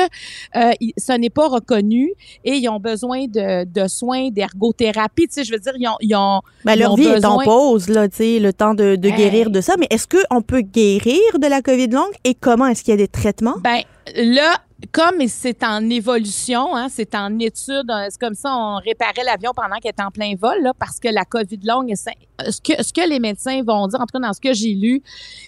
[0.56, 2.12] euh, ce n'est pas reconnu
[2.44, 5.28] et ils ont besoin de, de soins d'ergothérapie.
[5.28, 5.98] Tu sais, je veux dire, ils ont...
[6.02, 9.62] Ils ont ben, leur vie est en pause, là, le temps de, de guérir de
[9.62, 9.76] ça.
[9.80, 12.14] Mais est-ce qu'on peut guérir de la COVID longue?
[12.24, 12.68] Et comment?
[12.68, 13.56] Est-ce qu'il y a des traitements?
[13.64, 13.82] Ben,
[14.16, 14.58] là,
[14.92, 19.52] comme c'est en évolution, hein, c'est en étude, euh, c'est comme ça, on réparait l'avion
[19.56, 22.94] pendant qu'il était en plein vol, là, parce que la COVID longue, ce que, ce
[22.94, 25.02] que les médecins vont dire, en tout cas dans ce que j'ai lu,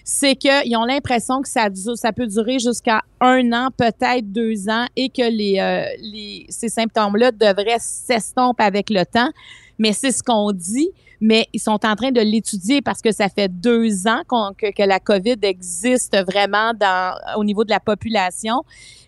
[0.04, 4.86] c'est qu'ils ont l'impression que ça, ça peut durer jusqu'à un an, peut-être deux ans,
[4.96, 9.30] et que les, euh, les ces symptômes-là devraient s'estomper avec le temps.
[9.78, 13.28] Mais c'est ce qu'on dit mais ils sont en train de l'étudier parce que ça
[13.28, 18.62] fait deux ans que, que, la COVID existe vraiment dans, au niveau de la population.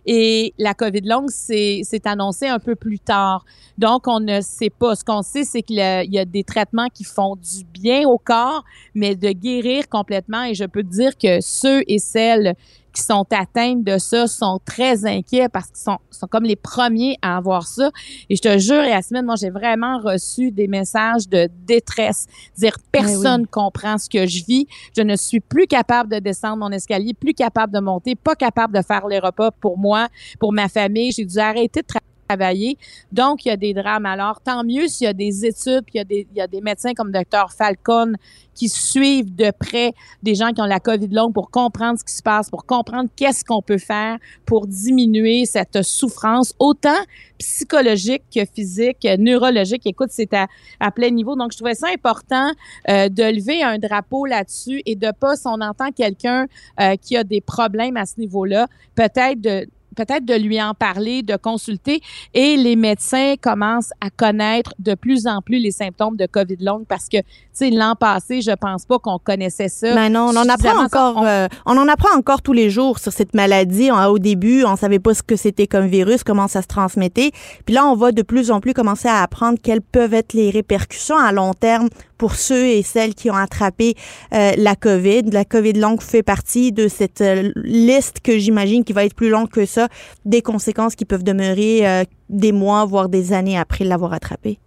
[0.06, 3.44] Et la COVID longue, c'est annoncé un peu plus tard.
[3.78, 4.94] Donc, on ne sait pas.
[4.94, 8.64] Ce qu'on sait, c'est qu'il y a des traitements qui font du bien au corps,
[8.94, 10.44] mais de guérir complètement.
[10.44, 12.54] Et je peux dire que ceux et celles
[12.92, 17.16] qui sont atteintes de ça sont très inquiets parce qu'ils sont, sont comme les premiers
[17.22, 17.90] à avoir ça.
[18.28, 22.26] Et je te jure, Yasmine, moi, j'ai vraiment reçu des messages de détresse.
[22.56, 24.66] Dire, ben personne comprend ce que je vis.
[24.96, 28.76] Je ne suis plus capable de descendre mon escalier, plus capable de monter, pas capable
[28.76, 29.91] de faire les repas pour moi,
[30.38, 31.12] pour ma famille.
[31.12, 31.86] J'ai dû arrêter de
[32.32, 32.78] travailler.
[33.10, 34.06] Donc, il y a des drames.
[34.06, 36.40] Alors, tant mieux s'il y a des études, puis il y a des, il y
[36.40, 38.14] a des médecins comme Dr Falcon
[38.54, 42.14] qui suivent de près des gens qui ont la COVID longue pour comprendre ce qui
[42.14, 47.00] se passe, pour comprendre qu'est-ce qu'on peut faire pour diminuer cette souffrance, autant
[47.38, 49.82] psychologique que physique, neurologique.
[49.86, 50.46] Écoute, c'est à,
[50.80, 51.34] à plein niveau.
[51.34, 52.50] Donc, je trouvais ça important
[52.88, 56.46] euh, de lever un drapeau là-dessus et de pas, si on entend quelqu'un
[56.80, 61.22] euh, qui a des problèmes à ce niveau-là, peut-être de peut-être de lui en parler,
[61.22, 62.00] de consulter.
[62.34, 66.86] Et les médecins commencent à connaître de plus en plus les symptômes de COVID longue
[66.86, 69.94] parce que, tu sais, l'an passé, je pense pas qu'on connaissait ça.
[69.94, 71.76] Ben non, on en apprend encore, euh, on...
[71.76, 73.90] en apprend encore tous les jours sur cette maladie.
[73.90, 77.30] au début, on savait pas ce que c'était comme virus, comment ça se transmettait.
[77.66, 80.50] Puis là, on va de plus en plus commencer à apprendre quelles peuvent être les
[80.50, 81.88] répercussions à long terme
[82.22, 83.96] pour ceux et celles qui ont attrapé
[84.32, 85.22] euh, la COVID.
[85.32, 89.28] La COVID longue fait partie de cette euh, liste que j'imagine qui va être plus
[89.28, 89.81] longue que ça,
[90.24, 94.58] des conséquences qui peuvent demeurer euh, des mois, voire des années après l'avoir attrapé.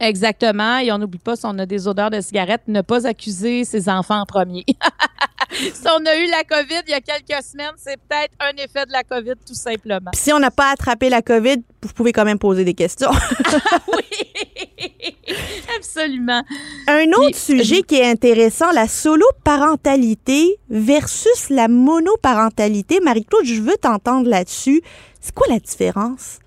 [0.00, 0.78] Exactement.
[0.78, 3.88] Et on n'oublie pas, si on a des odeurs de cigarettes, ne pas accuser ses
[3.88, 4.64] enfants en premier.
[5.74, 8.86] si on a eu la COVID il y a quelques semaines, c'est peut-être un effet
[8.86, 10.10] de la COVID, tout simplement.
[10.14, 13.10] si on n'a pas attrapé la COVID, vous pouvez quand même poser des questions.
[13.92, 15.16] oui,
[15.76, 16.42] absolument.
[16.88, 23.00] Un autre sujet qui est intéressant, la solo-parentalité versus la monoparentalité.
[23.00, 24.82] Marie-Claude, je veux t'entendre là-dessus.
[25.20, 26.38] C'est quoi la différence?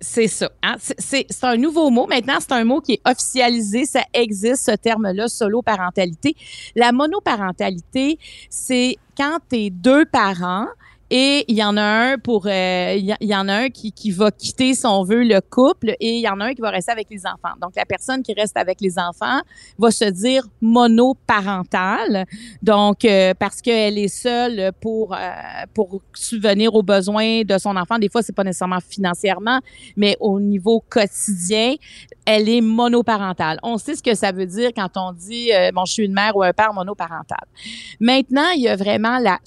[0.00, 0.50] C'est ça.
[0.62, 0.76] Hein?
[0.78, 2.06] C'est un nouveau mot.
[2.06, 3.84] Maintenant, c'est un mot qui est officialisé.
[3.84, 6.34] Ça existe, ce terme-là, solo-parentalité.
[6.74, 8.18] La monoparentalité,
[8.50, 10.66] c'est quand tu es deux parents
[11.10, 14.10] et il y en a un pour, euh, il y, en a un qui, qui
[14.10, 16.68] va quitter, si on veut, le couple, et il y en a un qui va
[16.68, 17.54] rester avec les enfants.
[17.62, 19.40] Donc, la personne qui reste avec les enfants
[19.78, 22.26] va se dire monoparentale.
[22.62, 25.18] Donc, euh, parce qu'elle est seule pour euh,
[25.72, 27.98] pour subvenir aux besoins de son enfant.
[27.98, 29.60] Des fois, c'est pas nécessairement financièrement,
[29.96, 31.74] mais au niveau quotidien,
[32.26, 33.58] elle est monoparentale.
[33.62, 36.36] On sait ce que ça veut dire quand on dit bon, je suis une mère
[36.36, 37.38] ou un père monoparental.
[37.98, 39.38] Maintenant, il y a vraiment la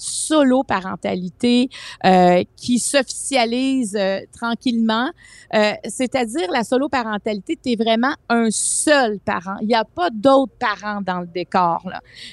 [2.04, 5.10] euh, qui s'officialise euh, tranquillement.
[5.54, 9.56] Euh, c'est-à-dire la solo-parentalité, tu es vraiment un seul parent.
[9.60, 11.82] Il n'y a pas d'autres parents dans le décor.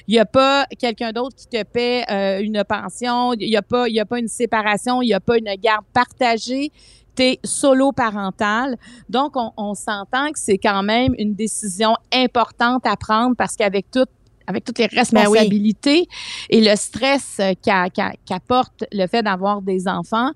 [0.08, 2.04] Il n'y a pas quelqu'un d'autre qui te paie
[2.42, 3.34] une pension.
[3.34, 5.02] Il n'y a, pas, a pas une séparation.
[5.02, 6.72] Il n'y a pas une garde partagée
[7.44, 8.76] solo parental.
[9.08, 14.06] Donc, on, s'entend que c'est quand même une décision importante à prendre parce qu'avec tout
[14.46, 16.08] avec toutes les ben responsabilités
[16.48, 17.52] et le stress euh,
[18.26, 20.30] qu'apporte le fait d'avoir des enfants.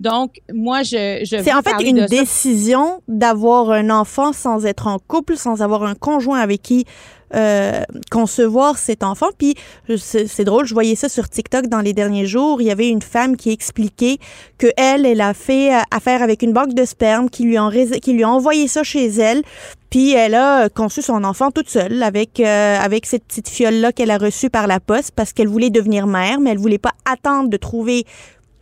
[0.00, 4.98] Donc, moi, je, je C'est en fait une décision d'avoir un enfant sans être en
[4.98, 6.86] couple, sans avoir un conjoint avec qui
[7.34, 9.28] euh, concevoir cet enfant.
[9.38, 9.54] Puis
[9.96, 12.60] c'est drôle, je voyais ça sur TikTok dans les derniers jours.
[12.60, 14.18] Il y avait une femme qui expliquait
[14.58, 17.70] que elle, elle a fait euh, affaire avec une banque de sperme qui lui ont
[17.70, 19.42] qui lui a envoyé ça chez elle.
[19.90, 23.92] Puis elle a conçu son enfant toute seule avec euh, avec cette petite fiole là
[23.92, 26.94] qu'elle a reçue par la poste parce qu'elle voulait devenir mère, mais elle voulait pas
[27.04, 28.06] attendre de trouver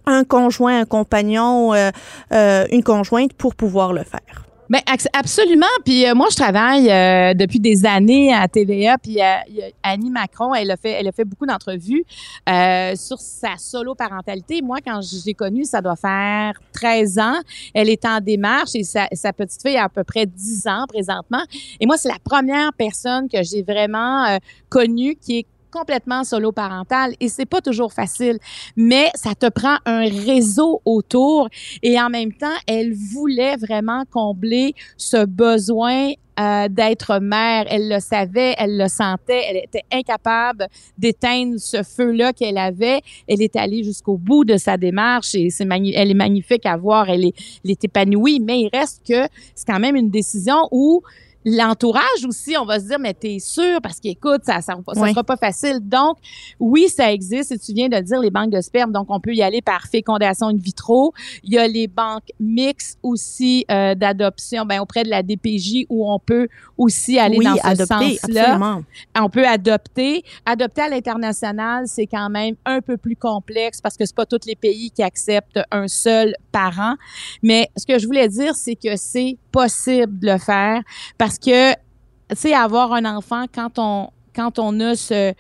[0.05, 1.75] un conjoint, un compagnon,
[2.33, 4.48] une conjointe pour pouvoir le faire.
[4.69, 4.81] Ben
[5.15, 5.67] absolument.
[5.85, 8.99] Puis euh, moi, je travaille euh, depuis des années à TVA.
[8.99, 12.05] Puis euh, Annie Macron, elle a fait, elle a fait beaucoup d'entrevues
[12.97, 14.61] sur sa solo parentalité.
[14.63, 17.41] Moi, quand j'ai connu, ça doit faire 13 ans.
[17.73, 20.85] Elle est en démarche et sa, sa petite fille a à peu près 10 ans
[20.87, 21.43] présentement.
[21.81, 25.47] Et moi, c'est la première personne que j'ai vraiment connue qui est
[25.79, 28.39] complètement solo parental et c'est pas toujours facile,
[28.77, 31.49] mais ça te prend un réseau autour
[31.83, 37.67] et en même temps, elle voulait vraiment combler ce besoin euh, d'être mère.
[37.69, 43.01] Elle le savait, elle le sentait, elle était incapable d'éteindre ce feu-là qu'elle avait.
[43.27, 47.09] Elle est allée jusqu'au bout de sa démarche et c'est elle est magnifique à voir,
[47.09, 51.03] elle est, elle est épanouie, mais il reste que c'est quand même une décision où
[51.45, 55.25] L'entourage aussi, on va se dire, mais t'es sûr parce qu'écoute, ça, ça, ça sera
[55.25, 55.79] pas facile.
[55.81, 56.19] Donc,
[56.59, 58.93] oui, ça existe et tu viens de dire les banques de sperme.
[58.93, 61.15] Donc, on peut y aller par fécondation in vitro.
[61.45, 66.11] Il y a les banques mixtes aussi euh, d'adoption, ben auprès de la DPJ où
[66.11, 68.81] on peut aussi aller dans ce sens-là.
[69.19, 70.25] On peut adopter.
[70.45, 74.47] Adopter à l'international, c'est quand même un peu plus complexe parce que c'est pas tous
[74.47, 76.95] les pays qui acceptent un seul parent.
[77.43, 80.83] Mais ce que je voulais dire, c'est que c'est possible de le faire
[81.17, 81.79] parce que, tu
[82.35, 85.33] sais, avoir un enfant quand on, quand on a ce,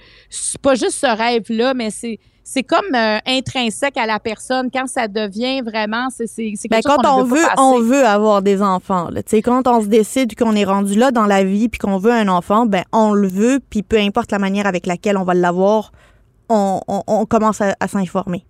[0.62, 4.70] pas juste ce rêve-là, mais c'est, c'est comme euh, intrinsèque à la personne.
[4.72, 9.08] Quand ça devient vraiment c'est c'est ben, quand on, veut on veut avoir des enfants
[9.10, 9.20] là.
[9.26, 9.42] sais.
[9.42, 12.28] Quand on se décide qu'on est rendu là dans la vie puis qu'on veut un
[12.28, 15.92] enfant ben on le veut puis peu importe la manière avec laquelle on va l'avoir
[16.48, 18.46] on, on, commence à s'informer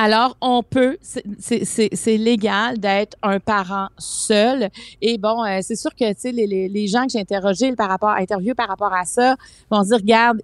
[0.00, 0.96] alors, on peut,
[1.40, 4.70] c'est légal d'être un parent seul.
[5.02, 7.88] Et bon, euh, c'est sûr que, tu sais, les, les, gens que j'ai interrogés par
[7.88, 9.34] rapport, interviewés par rapport à ça,
[9.68, 10.40] vont dire, regarde,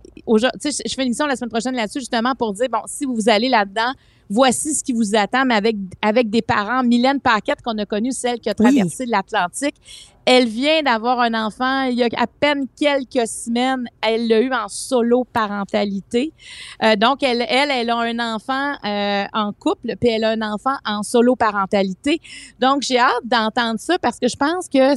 [0.61, 3.05] tu sais, je fais une émission la semaine prochaine là-dessus, justement, pour dire, bon, si
[3.05, 3.93] vous allez là-dedans,
[4.29, 6.83] voici ce qui vous attend, mais avec, avec des parents.
[6.83, 9.77] Mylène Paquette, qu'on a connue, celle qui a traversé l'Atlantique,
[10.27, 13.87] elle vient d'avoir un enfant il y a à peine quelques semaines.
[14.01, 16.33] Elle l'a eu en solo parentalité.
[16.83, 20.77] Euh, donc, elle, elle, a un enfant euh, en couple, puis elle a un enfant
[20.87, 22.21] en solo parentalité.
[22.59, 24.95] Donc, j'ai hâte d'entendre ça parce que je pense que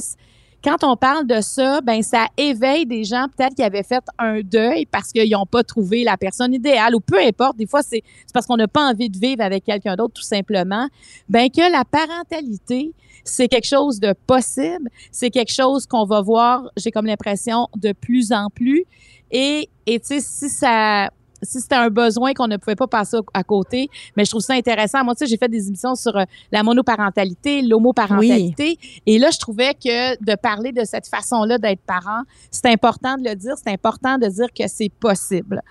[0.62, 4.40] quand on parle de ça, ben ça éveille des gens peut-être qui avaient fait un
[4.40, 7.56] deuil parce qu'ils n'ont pas trouvé la personne idéale ou peu importe.
[7.56, 8.02] Des fois, c'est
[8.34, 10.88] parce qu'on n'a pas envie de vivre avec quelqu'un d'autre tout simplement.
[11.28, 12.92] Ben que la parentalité,
[13.24, 14.88] c'est quelque chose de possible.
[15.12, 18.84] C'est quelque chose qu'on va voir, j'ai comme l'impression, de plus en plus.
[19.30, 21.10] Et, et tu sais, si ça
[21.42, 23.88] si c'était un besoin qu'on ne pouvait pas passer à côté.
[24.16, 25.04] Mais je trouve ça intéressant.
[25.04, 28.78] Moi, tu sais, j'ai fait des émissions sur euh, la monoparentalité, l'homoparentalité.
[29.06, 33.28] Et là, je trouvais que de parler de cette façon-là d'être parent, c'est important de
[33.28, 33.54] le dire.
[33.62, 35.62] C'est important de dire que c'est possible.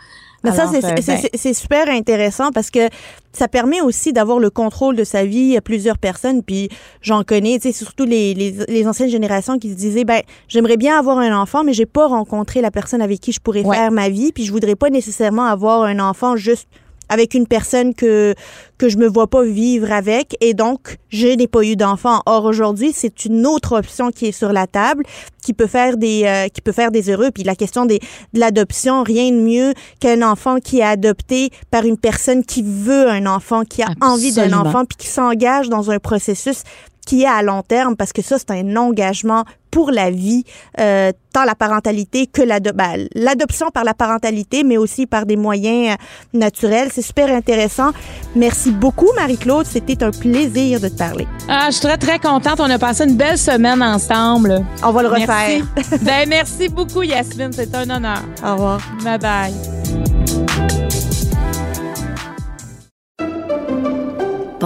[0.44, 2.90] Mais ça, euh, ben c'est super intéressant parce que
[3.34, 6.44] ça permet aussi d'avoir le contrôle de sa vie à plusieurs personnes.
[6.44, 6.70] Puis
[7.02, 10.78] j'en connais, tu sais, surtout les, les, les, anciennes générations qui se disaient, ben, j'aimerais
[10.78, 13.92] bien avoir un enfant, mais j'ai pas rencontré la personne avec qui je pourrais faire
[13.92, 14.32] ma vie.
[14.32, 16.68] Puis je voudrais pas nécessairement avoir un enfant juste
[17.10, 18.36] avec une personne que
[18.78, 22.22] que je me vois pas vivre avec et donc je n'ai pas eu d'enfant.
[22.26, 25.04] Or aujourd'hui, c'est une autre option qui est sur la table
[25.44, 27.32] qui peut faire des euh, qui peut faire des heureux.
[27.32, 28.00] Puis la question des
[28.34, 33.10] de l'adoption, rien de mieux qu'un enfant qui est adopté par une personne qui veut
[33.10, 36.64] un enfant, qui a envie d'un enfant puis qui s'engage dans un processus
[37.08, 40.44] qui est à long terme parce que ça c'est un engagement pour la vie,
[40.80, 42.42] euh, tant la parentalité que
[42.74, 46.90] ben, l'adoption par la parentalité, mais aussi par des moyens euh, naturels.
[46.92, 47.92] C'est super intéressant.
[48.36, 49.66] Merci beaucoup, Marie-Claude.
[49.66, 51.28] C'était un plaisir de te parler.
[51.48, 52.60] Ah, je suis très, très contente.
[52.60, 54.66] On a passé une belle semaine ensemble.
[54.84, 55.28] On va le refaire.
[55.76, 57.54] Merci, ben, merci beaucoup, Yasmine.
[57.54, 58.24] C'est un honneur.
[58.44, 58.82] Au revoir.
[59.04, 60.17] Bye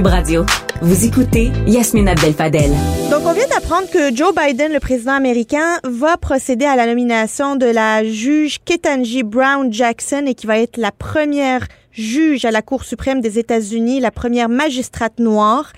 [0.00, 0.46] Radio,
[0.80, 2.70] vous écoutez Yasmine Abdel-Fadel.
[3.10, 7.56] Donc, on vient d'apprendre que Joe Biden, le président américain, va procéder à la nomination
[7.56, 12.62] de la juge Ketanji Brown Jackson et qui va être la première juge à la
[12.62, 15.74] Cour suprême des États-Unis, la première magistrate noire.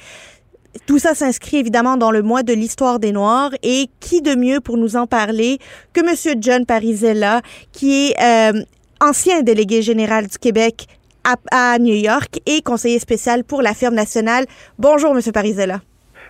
[0.86, 4.60] Tout ça s'inscrit évidemment dans le mois de l'histoire des Noirs et qui de mieux
[4.60, 5.58] pour nous en parler
[5.92, 7.42] que Monsieur John Parizella,
[7.72, 8.62] qui est euh,
[9.00, 10.86] ancien délégué général du Québec
[11.24, 14.44] à, New York et conseiller spécial pour la firme nationale.
[14.78, 15.80] Bonjour, Monsieur Parizella.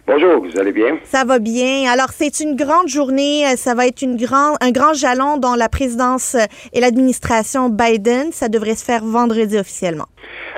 [0.07, 0.99] Bonjour, vous allez bien?
[1.05, 1.91] Ça va bien.
[1.91, 3.57] Alors, c'est une grande journée.
[3.57, 6.37] Ça va être une grand, un grand jalon dans la présidence
[6.75, 8.31] et l'administration Biden.
[8.31, 10.07] Ça devrait se faire vendredi officiellement.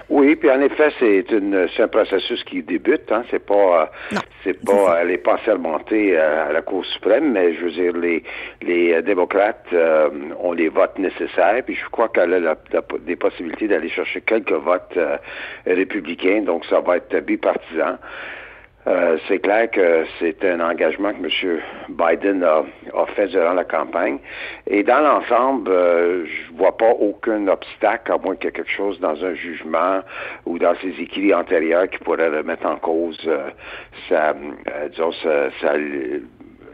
[0.09, 3.11] Oui, puis en effet, c'est une c'est un processus qui débute.
[3.11, 3.25] Hein.
[3.29, 7.55] C'est pas euh, c'est pas elle est pas sermentée euh, à la Cour suprême, mais
[7.55, 8.23] je veux dire les
[8.63, 9.67] les euh, démocrates
[10.41, 11.61] ont les votes nécessaires.
[11.65, 12.57] Puis je crois qu'elle a
[13.01, 14.97] des possibilités d'aller chercher quelques votes
[15.67, 16.43] républicains.
[16.43, 17.99] Donc ça va être bipartisan.
[18.87, 21.61] Euh, c'est clair que c'est un engagement que M.
[21.89, 22.65] Biden a,
[23.15, 24.19] fait durant la campagne.
[24.69, 28.71] Et dans l'ensemble, euh, je vois pas aucun obstacle, à moins qu'il y ait quelque
[28.71, 30.01] chose dans un jugement
[30.45, 33.51] ou dans ses équilibres antérieurs qui pourrait remettre en cause euh,
[34.09, 34.35] sa,
[34.91, 35.13] disons,
[35.61, 35.73] sa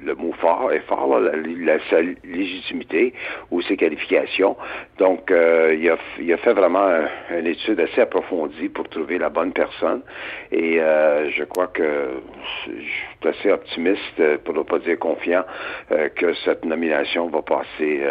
[0.05, 3.15] le mot fort est fort, la, sa légitimité
[3.51, 4.57] ou ses qualifications.
[4.99, 6.89] Donc, euh, il, a, il, a, fait vraiment
[7.31, 10.03] une étude assez approfondie pour trouver la bonne personne.
[10.51, 12.21] Et euh, je crois que
[12.67, 15.45] je suis assez optimiste, pour ne pas dire confiant,
[15.91, 18.03] euh, que cette nomination va passer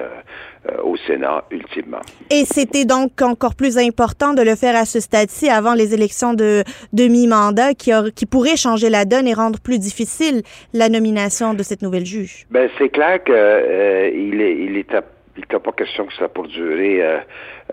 [0.83, 2.01] au Sénat ultimement.
[2.29, 6.33] Et c'était donc encore plus important de le faire à ce stade-ci avant les élections
[6.33, 10.43] de demi-mandat qui, qui pourraient changer la donne et rendre plus difficile
[10.73, 12.45] la nomination de cette nouvelle juge?
[12.51, 14.93] Ben, c'est clair qu'il euh, est, il est
[15.37, 17.19] il n'était pas question que ça pour durer, euh,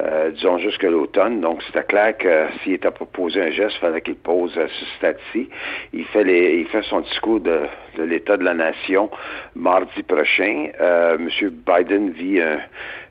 [0.00, 1.40] euh, disons, jusque l'automne.
[1.40, 4.84] Donc, c'était clair que s'il était proposé un geste, il fallait qu'il pose à ce
[4.96, 5.48] stade-ci.
[5.92, 7.62] Il fait les, il fait son discours de,
[7.96, 9.10] de l'état de la nation
[9.54, 10.68] mardi prochain.
[10.80, 11.28] Euh, M.
[11.66, 12.40] Biden vit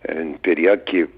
[0.10, 1.10] une période qui est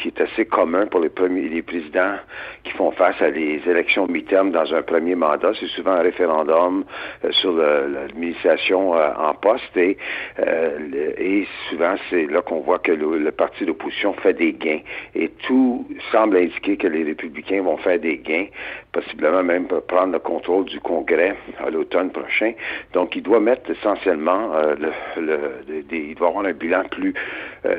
[0.00, 2.16] qui est assez commun pour les premiers les présidents
[2.64, 5.52] qui font face à des élections mi-terme dans un premier mandat.
[5.58, 6.84] C'est souvent un référendum
[7.24, 9.96] euh, sur l'administration euh, en poste et,
[10.40, 10.78] euh,
[11.18, 14.80] et souvent c'est là qu'on voit que le, parti d'opposition fait des gains
[15.14, 18.46] et tout semble indiquer que les républicains vont faire des gains,
[18.92, 22.52] possiblement même prendre le contrôle du Congrès à l'automne prochain.
[22.94, 24.90] Donc il doit mettre essentiellement le,
[25.20, 27.14] le, il doit avoir un bilan plus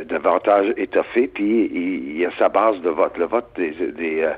[0.06, 1.70] davantage étoffé puis
[2.10, 3.18] il y a sa base de vote.
[3.18, 4.34] Le vote euh,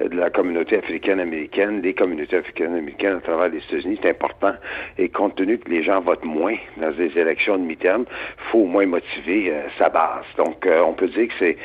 [0.00, 4.54] de la communauté africaine-américaine, des communautés africaines-américaines à travers les États-Unis, c'est important.
[4.98, 8.60] Et compte tenu que les gens votent moins dans des élections de mi-terme, il faut
[8.60, 10.24] au moins motiver euh, sa base.
[10.36, 11.56] Donc, euh, on peut dire que c'est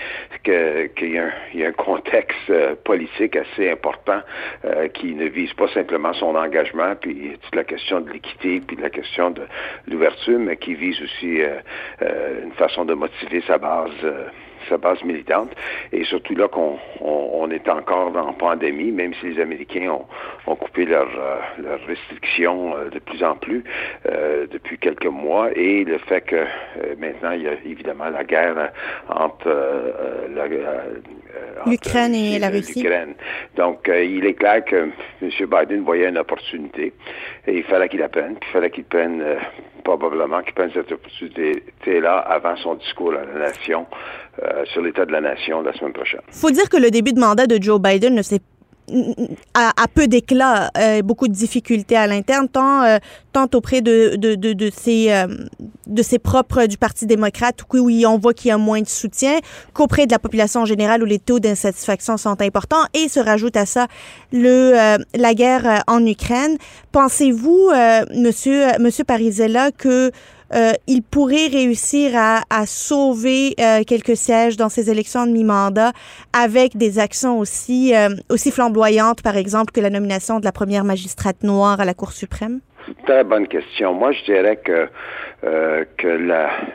[0.44, 2.52] qu'il y, y, a un contexte
[2.84, 4.22] politique assez important
[4.94, 8.82] qui ne vise pas simplement son engagement, puis toute la question de l'équité, puis de
[8.82, 9.44] la question de
[9.88, 11.42] l'ouverture, mais qui vise aussi
[12.02, 13.92] une façon de motiver sa base
[14.70, 15.52] sa base militante.
[15.92, 20.06] Et surtout là qu'on on, est encore en pandémie, même si les Américains ont,
[20.48, 21.10] ont coupé leurs
[21.58, 23.64] leur restrictions de plus en plus
[24.06, 25.50] depuis quelques mois.
[25.56, 26.46] Et le fait que
[26.98, 28.72] maintenant, il y a évidemment la guerre
[29.10, 29.50] entre
[30.34, 30.48] la
[31.66, 32.86] l'Ukraine et la Russie.
[33.56, 34.90] Donc, il est clair que
[35.22, 35.30] M.
[35.40, 36.94] Biden voyait une opportunité
[37.48, 39.24] et il fallait qu'il la prenne, puis il fallait qu'il prenne
[39.82, 43.86] probablement qu'il prenne cette opportunité-là avant son discours à la nation
[44.42, 46.22] euh, sur l'état de la nation la semaine prochaine.
[46.30, 48.42] Il faut dire que le début de mandat de Joe Biden ne s'est
[49.54, 52.98] à, peu d'éclat, euh, beaucoup de difficultés à l'interne, tant, euh,
[53.32, 55.28] tant auprès de, de, de, de ses, euh,
[55.88, 59.40] de ses propres du Parti démocrate, où on voit qu'il y a moins de soutien,
[59.74, 62.86] qu'auprès de la population en général, où les taux d'insatisfaction sont importants.
[62.94, 63.88] Et se rajoute à ça
[64.32, 66.58] le, la guerre en Ukraine.
[66.92, 67.72] Pensez-vous,
[68.16, 70.12] monsieur, monsieur Parisella, que
[70.54, 75.92] euh, il pourrait réussir à, sauver euh, quelques sièges dans ces élections de mi-mandat
[76.34, 80.84] avec des actions aussi, euh, aussi flamboyantes, par exemple, que la nomination de la première
[80.84, 82.60] magistrate noire à la Cour suprême?
[83.06, 83.94] Très bonne question.
[83.94, 84.90] Moi, je dirais que
[85.44, 86.20] euh, que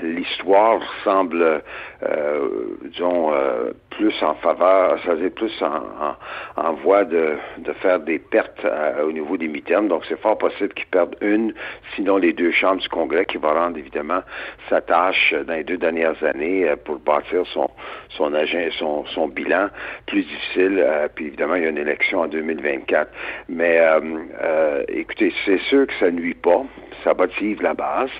[0.02, 1.62] l'histoire semble,
[2.02, 2.48] euh,
[2.82, 6.16] disons, euh, plus en faveur, ça veut plus en,
[6.56, 8.66] en, voie de, de, faire des pertes
[9.04, 9.86] au niveau des mi-termes.
[9.86, 11.54] Donc, c'est fort possible qu'ils perdent une,
[11.94, 14.22] sinon les deux chambres du Congrès, qui va rendre évidemment
[14.68, 17.70] sa tâche dans les deux dernières années pour bâtir son
[18.08, 19.68] son, agent, son, son bilan
[20.06, 20.84] plus difficile.
[21.14, 23.12] puis évidemment, il y a une élection en 2024.
[23.48, 23.80] Mais
[24.88, 26.64] écoutez, c'est sûr que ça nuit pas
[27.06, 28.10] ça motive la base.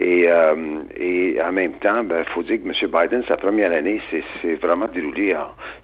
[0.00, 0.54] Et, euh,
[0.96, 2.90] et en même temps, il ben, faut dire que M.
[2.90, 4.00] Biden, sa première année,
[4.42, 5.34] c'est vraiment déroulé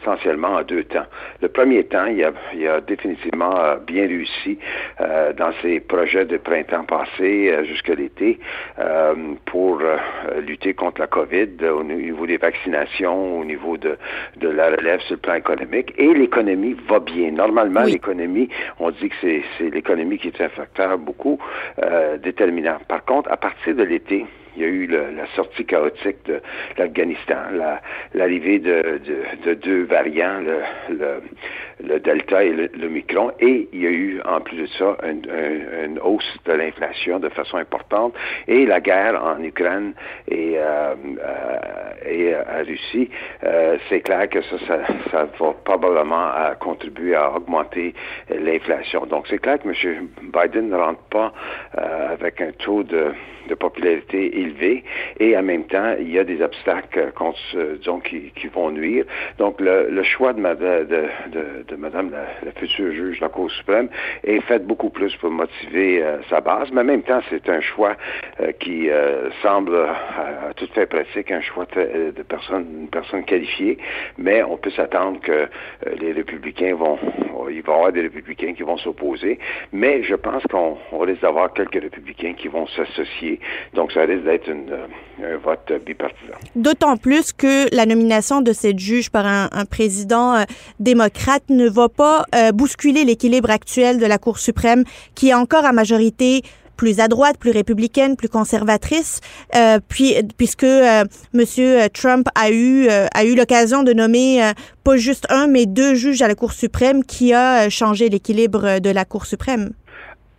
[0.00, 1.06] essentiellement en deux temps.
[1.40, 4.58] Le premier temps, il a, il a définitivement euh, bien réussi
[5.00, 8.38] euh, dans ses projets de printemps passé euh, jusqu'à l'été
[8.78, 9.14] euh,
[9.46, 9.80] pour
[10.40, 13.96] lutter contre la COVID au niveau des vaccinations, au niveau de,
[14.36, 15.92] de la relève sur le plan économique.
[15.98, 17.30] Et l'économie va bien.
[17.32, 18.48] Normalement, l'économie,
[18.78, 19.14] on dit que
[19.58, 21.38] c'est l'économie qui est un facteur beaucoup
[22.22, 24.26] déterminant par contre, à partir de l'été,
[24.56, 26.40] il y a eu la sortie chaotique de
[26.78, 27.36] l'Afghanistan,
[28.14, 29.00] l'arrivée de,
[29.54, 30.40] deux variants,
[30.88, 35.98] le, Delta et le, Micron, et il y a eu en plus de ça une,
[36.00, 38.14] hausse de l'inflation de façon importante,
[38.46, 39.94] et la guerre en Ukraine
[40.28, 43.10] et, euh, euh, et à Russie,
[43.42, 44.56] euh, c'est clair que ça,
[45.10, 46.30] ça, va probablement
[46.60, 47.94] contribuer à augmenter
[48.30, 49.06] l'inflation.
[49.06, 50.08] Donc c'est clair que M.
[50.22, 51.32] Biden ne rentre pas
[51.74, 53.12] avec un taux de,
[53.48, 54.43] de popularité
[55.20, 57.38] et en même temps, il y a des obstacles contre,
[57.78, 59.04] disons, qui, vont nuire.
[59.38, 63.88] Donc, le, choix de, de, Madame la, future juge de la Cour suprême
[64.22, 67.60] est fait beaucoup plus pour motiver euh, sa base, mais en même temps, c'est un
[67.60, 67.96] choix
[68.40, 73.78] euh, qui euh, semble à, tout fait pratique, un choix de personne, une personne qualifiée,
[74.18, 75.48] mais on peut s'attendre que
[76.00, 76.98] les républicains vont,
[77.50, 79.38] il va y avoir des républicains qui vont s'opposer,
[79.72, 83.40] mais je pense qu'on risque d'avoir quelques républicains qui vont s'associer,
[83.74, 85.38] donc ça risque d'être euh,
[85.70, 86.34] un bipartisan.
[86.56, 90.42] D'autant plus que la nomination de cette juge par un, président euh,
[90.80, 95.64] démocrate ne va pas euh, bousculer l'équilibre actuel de la Cour suprême, qui est encore
[95.64, 96.42] à majorité
[96.76, 99.20] plus à droite, plus républicaine, plus conservatrice,
[99.88, 100.66] puis puisque
[101.32, 104.42] Monsieur Trump a eu a eu l'occasion de nommer
[104.82, 108.90] pas juste un mais deux juges à la Cour suprême, qui a changé l'équilibre de
[108.90, 109.70] la Cour suprême.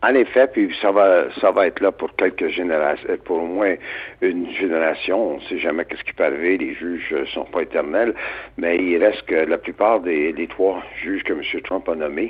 [0.08, 3.74] En effet, puis ça va, être là pour quelques générations, pour au moins
[4.22, 5.32] une génération.
[5.32, 6.60] On ne sait jamais qu'est-ce qui peut arriver.
[6.60, 8.14] Les juges ne sont pas éternels,
[8.56, 11.42] mais il reste que la plupart des trois juges que M.
[11.64, 12.30] Trump a nommés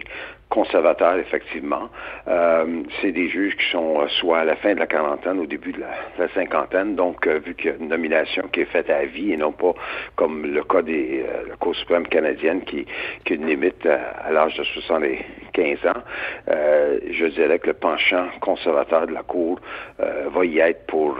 [0.49, 1.89] conservateurs, effectivement.
[2.27, 5.45] Euh, c'est des juges qui sont euh, soit à la fin de la quarantaine, au
[5.45, 8.89] début de la, cinquantaine, donc euh, vu qu'il y a une nomination qui est faite
[8.89, 9.73] à vie et non pas
[10.15, 12.85] comme le cas des la Cour suprême canadienne qui,
[13.25, 16.01] qui une limite à, l'âge de 75 ans,
[16.47, 19.59] je dirais que le penchant conservateur de la Cour
[19.99, 21.17] va y être pour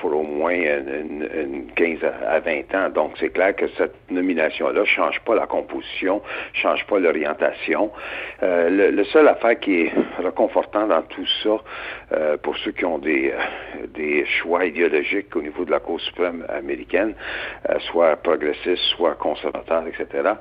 [0.00, 2.88] pour au moins une, 15 à 20 ans.
[2.90, 6.22] Donc, c'est clair que cette nomination-là change pas la composition,
[6.54, 7.90] change pas l'orientation.
[8.42, 11.56] Euh, le, seul affaire qui est réconfortant dans tout ça,
[12.12, 16.00] euh, pour ceux qui ont des, euh, des choix idéologiques au niveau de la Cour
[16.00, 17.14] suprême américaine,
[17.90, 20.32] soit progressistes, soit conservateurs, etc.,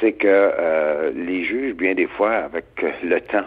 [0.00, 2.64] c'est que les juges, bien des fois, avec
[3.02, 3.44] le temps,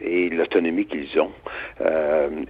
[0.00, 1.32] et l'autonomie qu'ils ont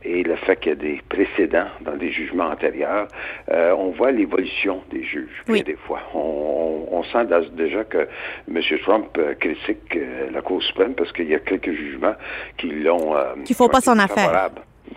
[0.05, 3.09] et le fait qu'il y a des précédents dans des jugements antérieurs,
[3.51, 5.63] euh, on voit l'évolution des juges oui.
[5.63, 6.01] des fois.
[6.15, 8.09] On, on, sent déjà que
[8.49, 8.61] M.
[8.83, 9.99] Trump critique
[10.33, 12.15] la Cour suprême parce qu'il y a quelques jugements
[12.57, 14.51] qui l'ont qu'il faut pas son affaire.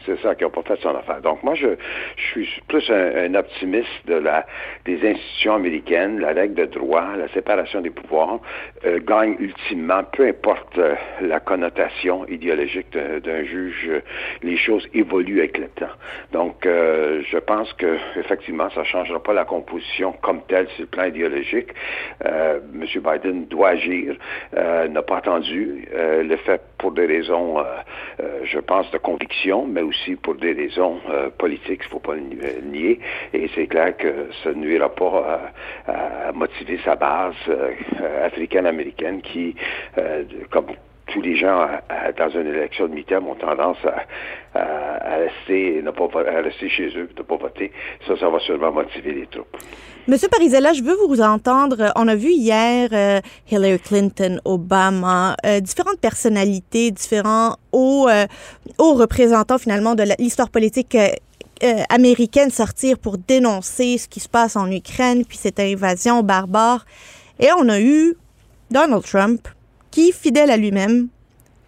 [0.05, 1.21] C'est ça qui n'a pas fait son affaire.
[1.21, 1.67] Donc moi, je,
[2.29, 4.45] suis plus un, optimiste de la
[4.85, 8.39] des institutions américaines, la règle de droit, la séparation des pouvoirs
[8.85, 13.89] euh, gagne ultimement, peu importe euh, la connotation idéologique d'un juge,
[14.43, 15.85] les choses évoluent avec le temps.
[16.31, 20.87] Donc je pense que effectivement, ça ne changera pas la composition comme telle sur le
[20.87, 21.69] plan idéologique.
[22.23, 22.85] M.
[22.95, 24.15] Biden doit agir,
[24.53, 27.57] n'a pas attendu, le fait pour des raisons,
[28.43, 32.15] je pense, de conviction, mais aussi pour des raisons euh, politiques, il ne faut pas
[32.15, 32.99] le nier.
[33.33, 35.51] Et c'est clair que ça ne nuira pas
[35.87, 39.55] à, motiver sa base euh, africaine-américaine qui,
[39.97, 40.67] euh, comme
[41.13, 41.67] tous les gens
[42.17, 43.77] dans une élection de mi-terme ont tendance
[44.53, 47.71] à, rester, ne pas, à rester chez eux, ne pas voter.
[48.07, 49.57] Ça, ça va sûrement motiver les troupes.
[50.09, 51.91] Monsieur Parisella, je veux vous entendre.
[51.97, 53.19] On a vu hier euh,
[53.51, 58.25] Hillary Clinton, Obama, euh, différentes personnalités, différents hauts, euh,
[58.77, 60.97] hauts représentants finalement de l'histoire politique
[61.89, 66.85] américaine sortir pour dénoncer ce qui se passe en Ukraine, puis cette invasion barbare.
[67.41, 68.15] Et on a eu
[68.71, 69.45] Donald Trump
[69.97, 71.07] qui, fidèle à lui-même,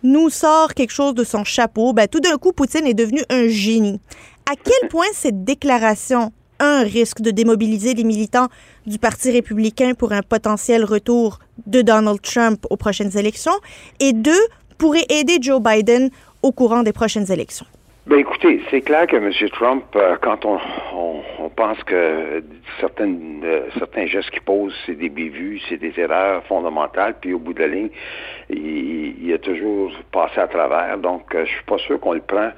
[0.04, 1.94] nous sort quelque chose de son chapeau.
[1.94, 4.00] Ben, tout d'un coup, Poutine est devenu un génie.
[4.48, 8.48] À quel point cette déclaration un risque de démobiliser les militants
[8.86, 13.60] du Parti républicain pour un potentiel retour de Donald Trump aux prochaines élections?
[14.00, 14.46] Et deux,
[14.78, 16.12] pourrait aider Joe Biden
[16.44, 17.66] au courant des prochaines élections?
[18.08, 19.32] Ben écoutez, c'est clair que M.
[19.52, 20.58] Trump, euh, quand on,
[21.56, 22.42] pense que
[22.80, 27.40] certaines, euh, certains gestes qu'il pose, c'est des bévues, c'est des erreurs fondamentales, puis au
[27.40, 27.90] bout de la ligne,
[28.50, 30.98] il, il a toujours passé à travers.
[31.00, 32.52] Donc, euh, je suis pas sûr qu'on le prend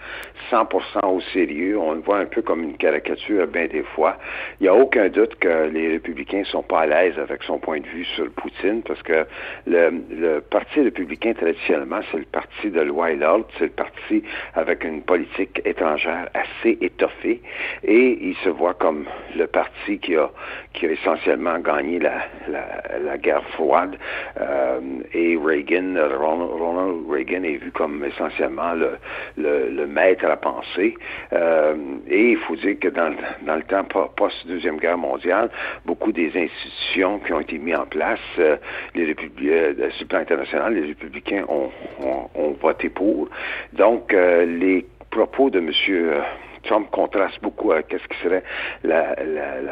[0.51, 1.79] 100% au sérieux.
[1.79, 4.17] On le voit un peu comme une caricature bien des fois.
[4.59, 7.79] Il n'y a aucun doute que les républicains sont pas à l'aise avec son point
[7.79, 9.25] de vue sur Poutine, parce que
[9.65, 14.23] le, le Parti républicain, traditionnellement, c'est le parti de loi et l'ordre, c'est le parti
[14.53, 17.41] avec une politique étrangère assez étoffée.
[17.83, 19.05] Et il se voit comme
[19.35, 20.29] le parti qui a,
[20.73, 23.97] qui a essentiellement gagné la, la, guerre froide.
[24.39, 24.79] Euh,
[25.13, 28.97] et Reagan, Ronald, Reagan est vu comme essentiellement le,
[29.37, 30.95] le, maître à penser.
[31.33, 31.75] Euh,
[32.07, 33.13] et il faut dire que dans,
[33.45, 33.83] dans le temps
[34.15, 35.49] post-deuxième guerre mondiale,
[35.85, 38.57] beaucoup des institutions qui ont été mises en place, euh,
[38.95, 41.69] les républicains, sur le plan international, les républicains ont,
[42.01, 43.29] ont, ont voté pour.
[43.73, 45.71] Donc, les propos de M.
[45.89, 46.21] Euh,
[46.63, 48.43] Trump contraste beaucoup avec ce qui serait
[48.83, 49.15] la,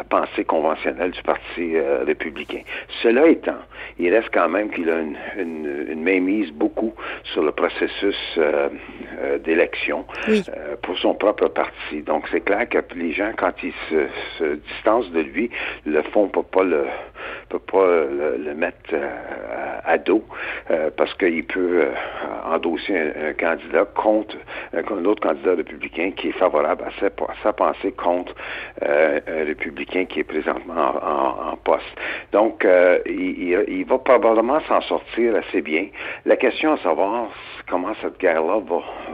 [0.09, 2.61] pensée conventionnelle du Parti euh, républicain.
[3.03, 3.59] Cela étant,
[3.99, 6.93] il reste quand même qu'il a une, une, mainmise beaucoup
[7.25, 8.69] sur le processus euh,
[9.43, 10.05] d'élection
[10.97, 12.01] son propre parti.
[12.01, 15.49] Donc c'est clair que les gens, quand ils se, distancent de lui,
[15.85, 16.85] le font pour pas le
[17.49, 18.95] peut pas le, mettre
[19.85, 20.23] à dos
[20.95, 21.87] parce qu'il peut
[22.45, 24.35] endosser un, candidat contre
[24.73, 26.91] un autre candidat républicain qui est favorable à
[27.43, 28.33] sa, pensée contre
[28.83, 31.85] euh, un républicain qui est présentement en, poste.
[32.31, 35.87] Donc, euh, il, va probablement s'en sortir assez bien.
[36.25, 37.27] La question à savoir
[37.69, 38.59] comment cette guerre-là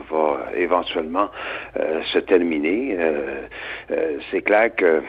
[0.10, 1.65] va, éventuellement euh,
[2.14, 2.98] se terminer,
[4.32, 5.02] c'est clair que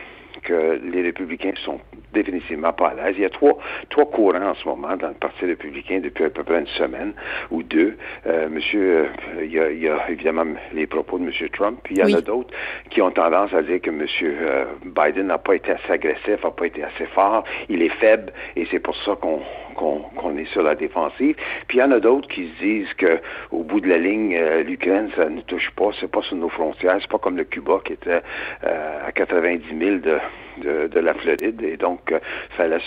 [0.43, 1.81] que les républicains sont
[2.17, 3.15] définitivement pas à l'aise.
[3.19, 3.59] Il y a trois,
[3.91, 7.13] trois courants en ce moment dans le Parti républicain depuis à peu près une semaine
[7.51, 7.97] ou deux.
[8.27, 11.33] Euh, monsieur, euh, il, y a, il, y a, évidemment les propos de M.
[11.53, 12.53] Trump, puis il y en a d'autres
[12.91, 14.07] qui ont tendance à dire que M.
[14.23, 18.33] Euh, Biden n'a pas été assez agressif, n'a pas été assez fort, il est faible,
[18.57, 19.41] et c'est pour ça qu'on
[19.75, 21.37] qu'on est sur la défensive.
[21.69, 24.35] Puis il y en a d'autres qui se disent que au bout de la ligne,
[24.35, 27.45] euh, l'Ukraine, ça ne touche pas, c'est pas sur nos frontières, c'est pas comme le
[27.45, 28.23] Cuba qui était
[28.63, 30.19] à 90 000 de
[30.63, 32.19] de, la Floride et donc euh,
[32.57, 32.79] fallait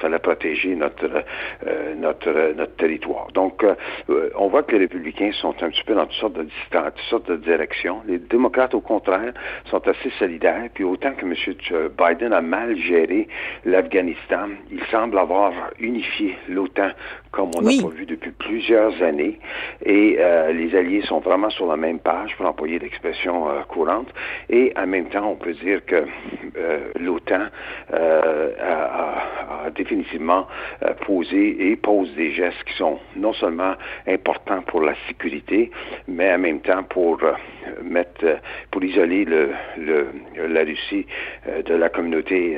[0.00, 1.24] fallait protéger notre
[1.66, 3.28] euh, notre notre territoire.
[3.32, 6.44] Donc euh, on voit que les républicains sont un petit peu dans toutes sortes de
[6.44, 8.02] distances, toutes sortes de directions.
[8.06, 9.32] Les démocrates au contraire
[9.66, 10.68] sont assez solidaires.
[10.74, 11.34] Puis autant que M.
[11.98, 13.28] Biden a mal géré
[13.64, 16.90] l'Afghanistan, il semble avoir unifié l'OTAN
[17.38, 19.38] comme on n'a pas vu depuis plusieurs années.
[19.84, 20.18] Et
[20.52, 24.08] les alliés sont vraiment sur la même page, pour employer l'expression courante.
[24.50, 26.04] Et en même temps, on peut dire que
[26.98, 27.46] l'OTAN temps
[27.94, 30.46] euh, a, définitivement
[30.82, 33.74] euh, posé et pose des gestes qui sont non seulement
[34.06, 35.70] importants pour la sécurité,
[36.06, 37.32] mais en même temps pour euh,
[37.82, 39.50] mettre, pour isoler le,
[40.36, 41.06] la Russie
[41.64, 42.56] de la communauté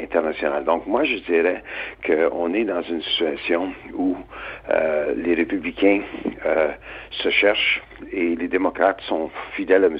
[0.00, 0.64] internationale.
[0.64, 1.62] Donc moi, je dirais
[2.06, 4.16] qu'on est dans une situation où
[5.16, 6.02] les républicains
[7.10, 9.98] se cherchent, et les démocrates sont fidèles à M.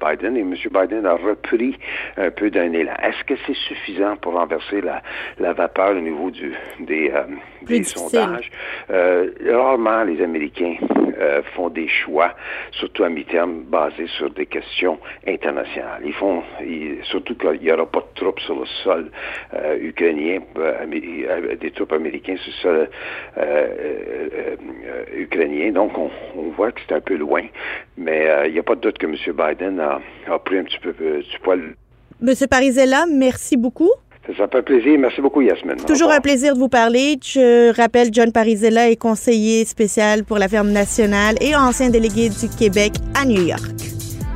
[0.00, 0.54] Biden et M.
[0.70, 1.78] Biden a repris
[2.16, 2.94] un peu d'un élan.
[3.02, 5.02] Est-ce que c'est suffisant pour renverser la,
[5.38, 7.12] la vapeur au niveau du, des,
[7.62, 8.50] des sondages?
[8.88, 10.76] rarement les Américains
[11.54, 12.34] font des choix,
[12.72, 16.02] surtout à mi-terme, basés sur des questions internationales.
[16.04, 16.42] Ils font,
[17.04, 19.10] surtout qu'il n'y aura pas de troupes sur le sol
[19.80, 20.40] ukrainien,
[21.60, 22.88] des troupes américaines sur le sol
[25.16, 25.70] ukrainien.
[25.72, 27.42] Donc, on, on voit que c'est un peu loin,
[27.96, 29.14] mais euh, il n'y a pas de doute que M.
[29.14, 31.74] Biden a, pris un petit peu euh, du poil.
[32.20, 33.90] Monsieur Parisella, merci beaucoup.
[34.36, 34.96] Ça fait plaisir.
[35.00, 35.84] Merci beaucoup, Yasmine.
[35.84, 37.18] Toujours un plaisir de vous parler.
[37.20, 42.48] Je rappelle, John Parisella est conseiller spécial pour la ferme nationale et ancien délégué du
[42.48, 43.72] Québec à New York.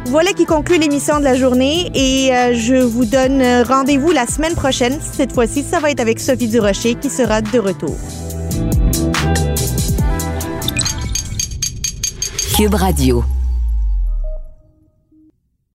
[0.07, 4.55] Voilà qui conclut l'émission de la journée et euh, je vous donne rendez-vous la semaine
[4.55, 4.99] prochaine.
[5.01, 7.97] Cette fois-ci, ça va être avec Sophie Durocher qui sera de retour.
[12.57, 13.23] Cube Radio.